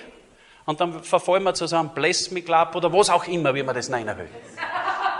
[0.66, 4.16] und dann verfallen wir zusammen Bless Club oder was auch immer, wie man das nennen
[4.16, 4.30] will.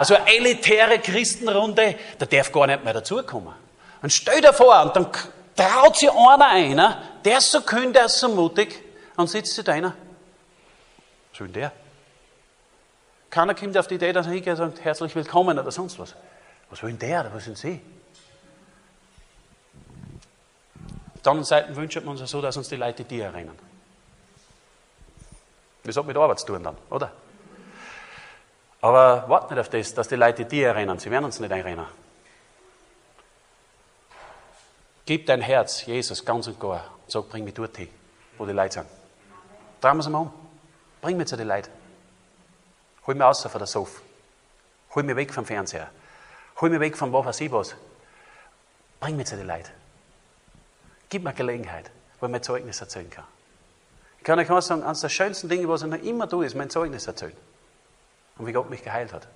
[0.02, 3.54] Also eine elitäre Christenrunde, da darf gar nicht mehr dazukommen.
[4.02, 5.12] Und stell dir vor, und dann
[5.56, 8.84] traut sich einer ein, der ist so kühn, der ist so mutig,
[9.16, 9.94] und sitzt sich da einer.
[11.38, 11.72] Denn der?
[13.30, 16.16] Keiner kommt auf die Idee, dass er hingeht und sagt, herzlich willkommen oder sonst was.
[16.72, 17.80] Was will denn der oder was sind Sie?
[21.14, 23.60] Auf der anderen Seite wünschen wir uns so, dass uns die Leute die erinnern.
[25.84, 27.12] Das hat mit Arbeit zu tun dann, oder?
[28.82, 30.98] Aber wart nicht auf das, dass die Leute die erinnern.
[30.98, 31.88] Sie werden uns nicht erinnern.
[35.06, 36.86] Gib dein Herz, Jesus, ganz und gar.
[37.04, 37.90] Und sag, bring mich dort hin,
[38.38, 38.88] wo die Leute sind.
[39.82, 40.34] Drehen wir es mal um.
[41.02, 41.70] Bring mich zu den Leuten.
[43.06, 44.02] Hol mich raus von der Sofa.
[44.96, 45.90] Hol mich weg vom Fernseher.
[46.60, 47.76] Hol mich weg von was ich was.
[49.00, 49.72] Bring mich zu den Leuten.
[51.10, 53.26] Gib mir Gelegenheit, wo ich mein Zeugnis erzählen kann.
[54.20, 56.56] Ich kann euch auch sagen, eines der schönsten Dinge, was ich noch immer tue, ist
[56.56, 57.36] mein Zeugnis erzählen.
[58.42, 59.28] Und wie Gott mich geheilt hat.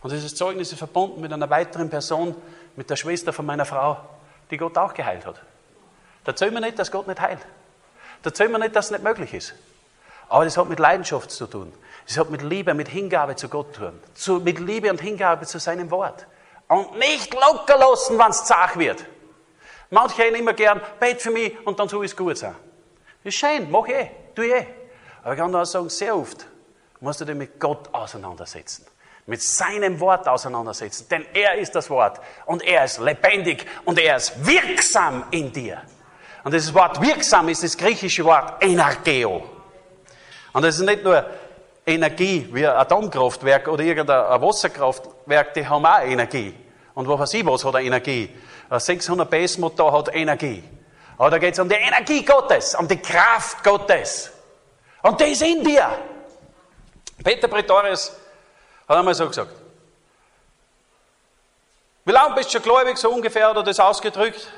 [0.00, 2.34] Und dieses Zeugnis ist verbunden mit einer weiteren Person,
[2.74, 3.98] mit der Schwester von meiner Frau,
[4.50, 5.34] die Gott auch geheilt hat.
[6.24, 7.40] Da erzählen wir nicht, dass Gott nicht heilt.
[8.22, 9.52] Da erzählen wir nicht, dass es nicht möglich ist.
[10.30, 11.74] Aber das hat mit Leidenschaft zu tun.
[12.06, 13.78] Das hat mit Liebe, mit Hingabe zu Gott
[14.14, 14.44] zu tun.
[14.44, 16.26] Mit Liebe und Hingabe zu seinem Wort.
[16.68, 19.04] Und nicht locker lassen, wenn es zart wird.
[19.90, 22.56] Manche haben immer gern, bet für mich und dann soll es gut sein.
[23.24, 24.66] Ist schön, mach eh, tu eh.
[25.22, 26.46] Aber ich kann auch sagen, sehr oft
[27.00, 28.86] musst du dich mit Gott auseinandersetzen.
[29.26, 31.06] Mit seinem Wort auseinandersetzen.
[31.10, 32.20] Denn er ist das Wort.
[32.46, 35.82] Und er ist lebendig und er ist wirksam in dir.
[36.42, 39.48] Und dieses Wort wirksam ist das griechische Wort Energeo.
[40.52, 41.24] Und es ist nicht nur
[41.86, 46.54] Energie wie ein Atomkraftwerk oder irgendein Wasserkraftwerk, die haben auch Energie.
[46.94, 48.30] Und was weiß ich, was hat er Energie?
[48.68, 50.62] Ein 600 PS Motor hat Energie.
[51.18, 54.30] Aber da geht es um die Energie Gottes, um die Kraft Gottes.
[55.02, 55.88] Und die ist in dir.
[57.22, 58.16] Peter Pretorius
[58.88, 59.52] hat einmal so gesagt.
[62.04, 64.48] Wie lange bist du schon gläubig, so ungefähr, hat er das ausgedrückt?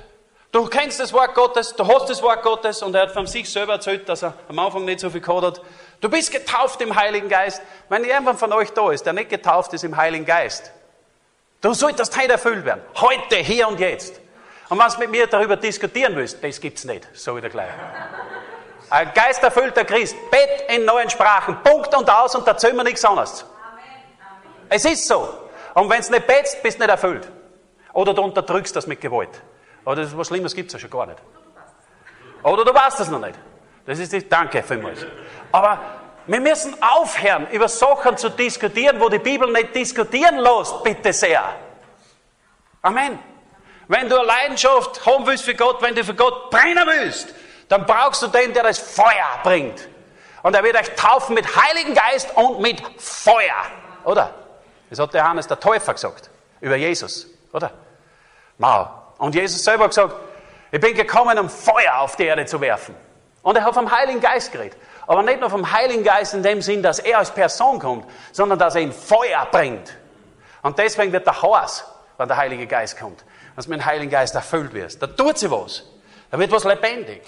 [0.52, 3.50] Du kennst das Wort Gottes, du hast das Wort Gottes und er hat von sich
[3.50, 5.60] selber erzählt, dass er am Anfang nicht so viel gehabt hat.
[6.00, 7.62] Du bist getauft im Heiligen Geist.
[7.88, 10.70] Wenn jemand von euch da ist, der nicht getauft ist im Heiligen Geist,
[11.62, 12.82] du solltest heute erfüllt werden.
[12.96, 14.20] Heute, hier und jetzt.
[14.68, 17.70] Und wenn du mit mir darüber diskutieren willst, das gibt's nicht, so wieder gleich.
[18.93, 23.03] Ein geisterfüllter Christ, Bett in neuen Sprachen, Punkt und aus und da erzählen wir nichts
[23.03, 23.47] anderes.
[24.68, 25.32] Es ist so.
[25.72, 27.26] Und wenn du nicht betest, bist du nicht erfüllt.
[27.95, 29.30] Oder du unterdrückst das mit Gewalt.
[29.86, 31.18] Aber das, was Schlimmes gibt es ja schon gar nicht.
[32.43, 33.38] Oder du weißt das noch nicht.
[33.86, 35.07] Das ist die, danke vielmals.
[35.53, 35.80] Aber
[36.26, 41.43] wir müssen aufhören, über Sachen zu diskutieren, wo die Bibel nicht diskutieren lässt, bitte sehr.
[42.82, 43.18] Amen.
[43.88, 47.34] Wenn du eine Leidenschaft haben willst für Gott, wenn du für Gott brennen willst,
[47.73, 49.89] dann brauchst du den, der das Feuer bringt.
[50.43, 53.64] Und er wird euch taufen mit Heiligen Geist und mit Feuer.
[54.05, 54.35] Oder?
[54.91, 56.29] Das hat der Johannes der Täufer gesagt.
[56.61, 57.29] Über Jesus.
[57.53, 57.70] Oder?
[58.59, 58.89] Wow.
[59.16, 60.14] Und Jesus selber gesagt,
[60.70, 62.95] ich bin gekommen, um Feuer auf die Erde zu werfen.
[63.43, 64.77] Und er hat vom Heiligen Geist geredet.
[65.07, 68.59] Aber nicht nur vom Heiligen Geist in dem Sinn, dass er als Person kommt, sondern
[68.59, 69.97] dass er ihm Feuer bringt.
[70.62, 71.85] Und deswegen wird der Haus,
[72.18, 73.25] wenn der Heilige Geist kommt,
[73.57, 75.03] dass du mit dem Heiligen Geist erfüllt wirst.
[75.03, 75.85] Da tut sie was.
[76.31, 77.23] Da wird was lebendig.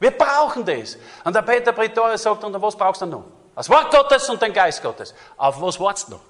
[0.00, 0.96] Wir brauchen das.
[1.24, 3.24] Und der Peter Pretorius sagt, und was brauchst du noch?
[3.54, 5.14] Das Wort Gottes und den Geist Gottes.
[5.36, 6.20] Auf was wartest du noch?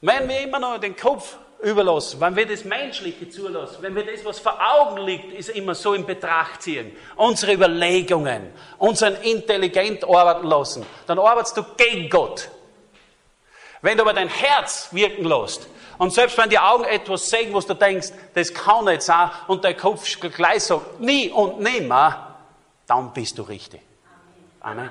[0.00, 4.24] Wenn wir immer noch den Kopf überlassen, wenn wir das Menschliche zulassen, wenn wir das,
[4.24, 10.46] was vor Augen liegt, ist immer so in Betracht ziehen, unsere Überlegungen, unseren intelligent arbeiten
[10.46, 12.48] lassen, dann arbeitest du gegen Gott.
[13.82, 15.66] Wenn du aber dein Herz wirken lässt,
[15.98, 19.64] und selbst wenn die Augen etwas sehen, was du denkst, das kann nicht sein, und
[19.64, 22.36] dein Kopf gleich sagt, nie und nimmer,
[22.86, 23.80] dann bist du richtig.
[24.60, 24.90] Amen.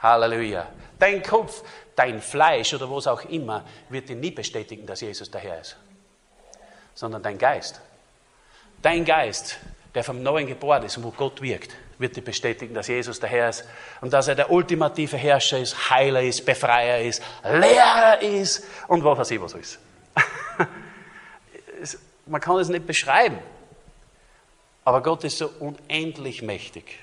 [0.00, 0.66] Halleluja.
[0.98, 1.62] Dein Kopf,
[1.94, 5.76] dein Fleisch oder was auch immer wird dir nie bestätigen, dass Jesus der Herr ist,
[6.94, 7.80] sondern dein Geist.
[8.80, 9.58] Dein Geist,
[9.94, 11.72] der vom Neuen geboren ist und wo Gott wirkt,
[12.02, 13.64] wird dir bestätigen, dass Jesus der Herr ist
[14.02, 19.18] und dass er der ultimative Herrscher ist, Heiler ist, Befreier ist, Lehrer ist und was
[19.18, 19.78] weiß ich was ist.
[22.26, 23.38] Man kann es nicht beschreiben,
[24.84, 26.98] aber Gott ist so unendlich mächtig.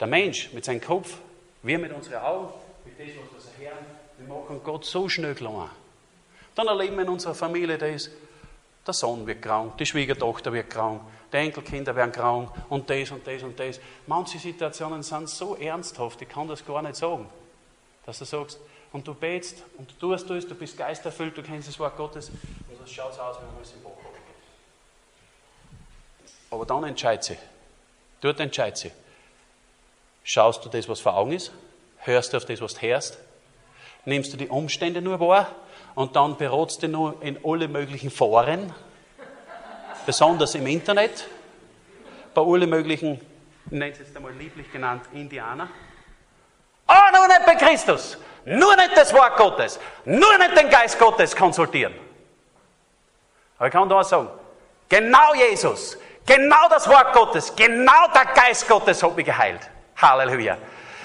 [0.00, 1.18] Der Mensch mit seinem Kopf,
[1.62, 2.54] wir mit unseren Augen,
[2.86, 3.84] mit dem, was wir hören,
[4.18, 5.68] wir machen Gott so schnell klein.
[6.54, 8.10] Dann erleben wir in unserer Familie das,
[8.86, 11.02] der Sohn wird krank, die Schwiegertochter wird krank,
[11.32, 13.80] die Enkelkinder werden krank und das und das und das.
[14.06, 17.28] Manche Situationen sind so ernsthaft, ich kann das gar nicht sagen,
[18.06, 18.58] dass du sagst,
[18.92, 22.28] und du betest und du tust das, du bist geisterfüllt, du kennst das Wort Gottes
[22.30, 23.90] und das schaut aus, wie alles im Bach.
[26.50, 27.36] Aber dann entscheidet sie.
[28.20, 28.90] Dort entscheidet sie.
[30.24, 31.52] Schaust du das, was vor Augen ist?
[31.98, 33.18] Hörst du auf das, was du hörst?
[34.04, 35.54] Nimmst du die Umstände nur wahr?
[35.94, 38.72] Und dann beratst du nur in alle möglichen Foren,
[40.06, 41.26] besonders im Internet,
[42.34, 43.20] bei alle möglichen,
[43.66, 45.68] ich nenne es jetzt einmal lieblich genannt, Indianer.
[46.86, 51.34] Ah, nur nicht bei Christus, nur nicht das Wort Gottes, nur nicht den Geist Gottes
[51.34, 51.94] konsultieren.
[53.58, 54.28] Aber ich kann da sagen,
[54.88, 59.60] genau Jesus, genau das Wort Gottes, genau der Geist Gottes hat mich geheilt.
[59.96, 60.56] Halleluja.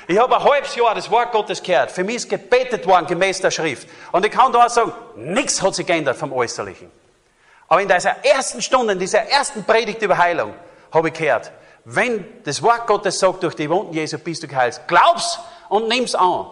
[0.08, 1.92] Ich habe ein halbes Jahr das Wort Gottes gehört.
[1.92, 3.88] Für mich ist gebetet worden gemäß der Schrift.
[4.12, 6.92] Und ich kann da auch sagen, nichts hat sich geändert vom Äußerlichen.
[7.68, 10.54] Aber in dieser ersten Stunde, in dieser ersten Predigt über Heilung,
[10.92, 11.52] habe ich gehört,
[11.86, 15.40] wenn das Wort Gottes sagt, durch die Wunden Jesu bist du geheilt, glaub's
[15.70, 16.48] und nimm's an.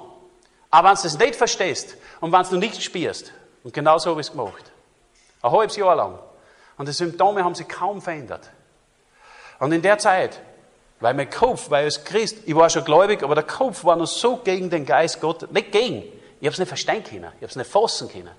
[0.72, 3.32] Aber wenn du es nicht verstehst und wenn du nicht spürst,
[3.64, 4.72] und genau so habe ich es gemacht,
[5.42, 6.18] ein halbes Jahr lang,
[6.78, 8.50] und die Symptome haben sich kaum verändert.
[9.60, 10.40] Und in der Zeit
[11.04, 14.08] weil mein Kopf, weil als Christ, ich war schon gläubig, aber der Kopf war noch
[14.08, 16.02] so gegen den Geist Gottes, nicht gegen.
[16.40, 18.30] Ich habe es nicht verstehen können, ich habe es nicht fassen können.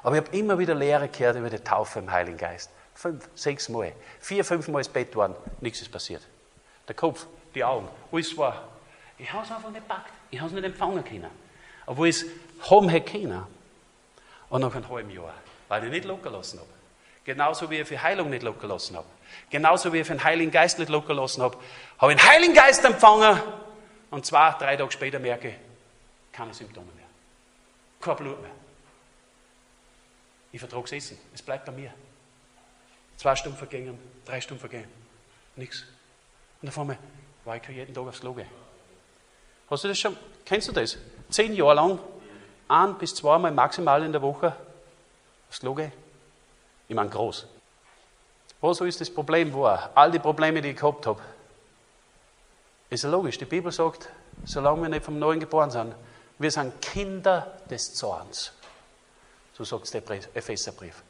[0.00, 2.70] Aber ich habe immer wieder Lehre gehört über die Taufe im Heiligen Geist.
[2.94, 3.94] Fünf, sechs Mal.
[4.20, 6.22] Vier, fünf Mal ins Bett waren, nichts ist passiert.
[6.86, 8.62] Der Kopf, die Augen, alles war.
[9.18, 10.12] Ich habe es einfach nicht gepackt.
[10.30, 11.30] Ich habe es nicht empfangen können.
[11.84, 13.42] Obwohl ich es haben hätte können.
[14.50, 15.34] Und nach einem halben Jahr,
[15.66, 16.73] weil ich nicht locker lassen habe.
[17.24, 19.06] Genauso wie ich für Heilung nicht locker lassen habe.
[19.50, 21.56] Genauso wie ich für den Heiligen Geist nicht locker lassen habe.
[21.98, 23.40] Habe ich den Heiligen Geist empfangen
[24.10, 25.54] und zwei, drei Tage später merke ich,
[26.32, 27.06] keine Symptome mehr.
[28.00, 28.50] Kein Blut mehr.
[30.52, 31.18] Ich vertrage es Essen.
[31.32, 31.92] Es bleibt bei mir.
[33.16, 34.88] Zwei Stunden vergingen, drei Stunden vergehen.
[35.56, 35.84] Nichts.
[36.60, 36.98] Und auf einmal
[37.44, 38.48] war ich jeden Tag aufs Klo gehen.
[39.70, 40.16] Hast du das schon?
[40.44, 40.98] Kennst du das?
[41.30, 41.98] Zehn Jahre lang,
[42.68, 44.54] ein bis zweimal maximal in der Woche
[45.48, 45.92] aufs Klo gehen.
[46.88, 47.46] Ich meine groß.
[48.60, 49.90] Was ist das Problem war?
[49.94, 51.20] All die Probleme, die ich gehabt habe.
[52.90, 53.38] Ist ja logisch.
[53.38, 54.08] Die Bibel sagt,
[54.44, 55.94] solange wir nicht vom Neuen geboren sind,
[56.38, 58.52] wir sind Kinder des Zorns.
[59.52, 60.02] So sagt der
[60.34, 61.02] Epheserbrief.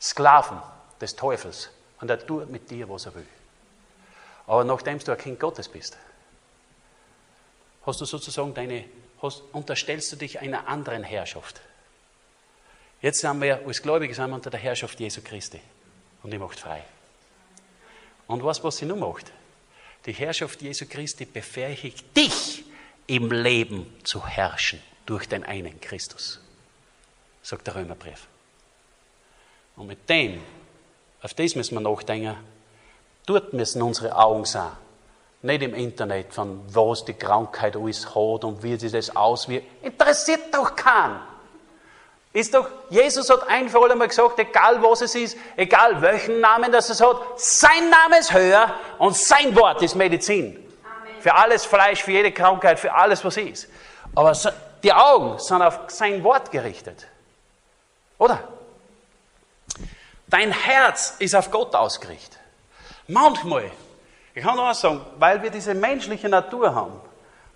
[0.00, 0.60] Sklaven
[1.00, 1.70] des Teufels.
[2.00, 3.26] Und er tut mit dir, was er will.
[4.46, 5.96] Aber nachdem du ein Kind Gottes bist,
[7.86, 8.84] hast du sozusagen deine,
[9.20, 11.60] hast, unterstellst du dich einer anderen Herrschaft.
[13.02, 15.60] Jetzt sind wir als Gläubige sind wir unter der Herrschaft Jesu Christi.
[16.22, 16.84] Und die macht frei.
[18.28, 19.32] Und was, was sie nun macht?
[20.06, 22.64] Die Herrschaft Jesu Christi befähigt dich
[23.08, 26.40] im Leben zu herrschen durch den einen Christus,
[27.42, 28.28] sagt der Römerbrief.
[29.74, 30.40] Und mit dem,
[31.22, 32.36] auf das müssen wir nachdenken,
[33.26, 34.70] dort müssen unsere Augen sein.
[35.42, 39.66] Nicht im Internet, von was die Krankheit alles hat und wie sie das auswirkt.
[39.82, 41.31] Interessiert doch keinen.
[42.32, 46.40] Ist doch, Jesus hat ein für alle Mal gesagt, egal was es ist, egal welchen
[46.40, 50.56] Namen das es hat, sein Name ist höher und sein Wort ist Medizin.
[50.82, 51.20] Amen.
[51.20, 53.68] Für alles Fleisch, für jede Krankheit, für alles, was ist.
[54.14, 54.32] Aber
[54.82, 57.06] die Augen sind auf sein Wort gerichtet.
[58.16, 58.42] Oder?
[60.26, 62.38] Dein Herz ist auf Gott ausgerichtet.
[63.08, 63.70] Manchmal,
[64.34, 66.98] ich kann auch sagen, weil wir diese menschliche Natur haben,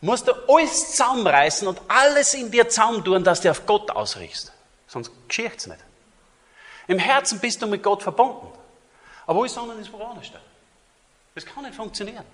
[0.02, 4.52] musst du alles zusammenreißen und alles in dir zusammentun, dass du auf Gott ausrichtest.
[4.88, 5.80] Sonst geschieht es nicht.
[6.86, 8.46] Im Herzen bist du mit Gott verbunden.
[9.26, 10.30] Aber alles andere ist woanders.
[11.34, 12.24] Das kann nicht funktionieren.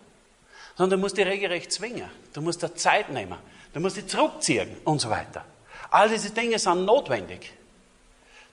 [0.76, 2.10] Sondern du musst dich regelrecht zwingen.
[2.32, 3.38] Du musst dir Zeit nehmen.
[3.72, 5.44] Du musst dich zurückziehen und so weiter.
[5.90, 7.52] All diese Dinge sind notwendig,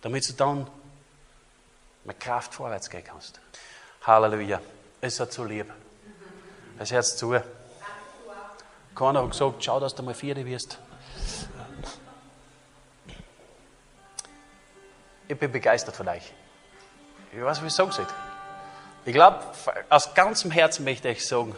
[0.01, 0.67] damit du dann
[2.03, 3.39] mit Kraft vorwärts gehen kannst.
[4.03, 4.61] Halleluja.
[5.01, 5.71] Es hat so lieb.
[6.77, 7.39] Das Herz zu.
[8.95, 10.77] Keiner hat gesagt, schau, dass du mal Vierte wirst.
[15.30, 16.34] Ich bin begeistert von euch.
[17.32, 18.07] Ich weiß, wie ich sagen soll.
[19.05, 19.45] Ich glaube,
[19.88, 21.55] aus ganzem Herzen möchte ich sagen,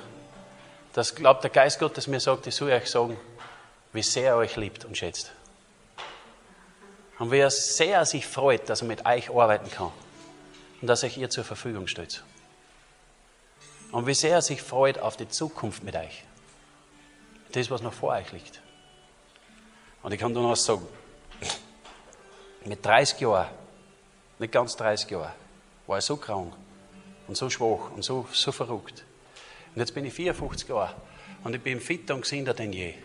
[0.91, 3.17] dass glaubt der Geist Gottes mir sagt, ich soll euch sagen,
[3.93, 5.31] wie sehr er euch liebt und schätzt.
[7.17, 9.93] Und wie er sehr sich freut, dass er mit euch arbeiten kann
[10.81, 12.25] und dass euch ihr zur Verfügung steht.
[13.93, 16.25] Und wie sehr er sich freut auf die Zukunft mit euch.
[17.53, 18.61] Das, was noch vor euch liegt.
[20.03, 20.85] Und ich kann nur noch sagen,
[22.65, 23.60] mit 30 Jahren
[24.41, 25.31] nicht ganz 30 Jahre,
[25.87, 26.53] war ich so krank
[27.27, 29.05] und so schwach und so, so verrückt.
[29.73, 30.95] Und jetzt bin ich 54 Jahre
[31.43, 32.95] und ich bin fitter und gesünder denn je.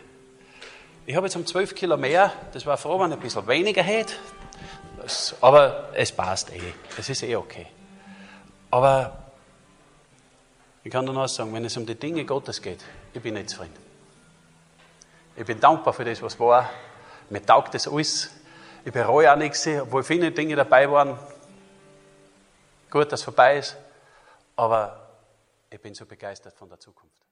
[1.05, 3.83] Ich habe jetzt um 12 Kilo mehr, das war froh, wenn ich ein bisschen weniger
[3.83, 4.15] hätte,
[5.39, 7.67] aber es passt eh, es ist eh okay.
[8.71, 9.17] Aber
[10.83, 12.83] ich kann nur noch sagen, wenn es um die Dinge Gottes geht,
[13.13, 13.75] ich bin nicht zufrieden.
[15.35, 16.69] Ich bin dankbar für das, was war.
[17.29, 18.31] Mir taugt das alles.
[18.87, 21.19] Ich bereue auch nichts, obwohl viele Dinge dabei waren.
[22.89, 23.75] Gut, dass es vorbei ist.
[24.55, 25.09] Aber
[25.69, 27.26] ich bin so begeistert von der Zukunft.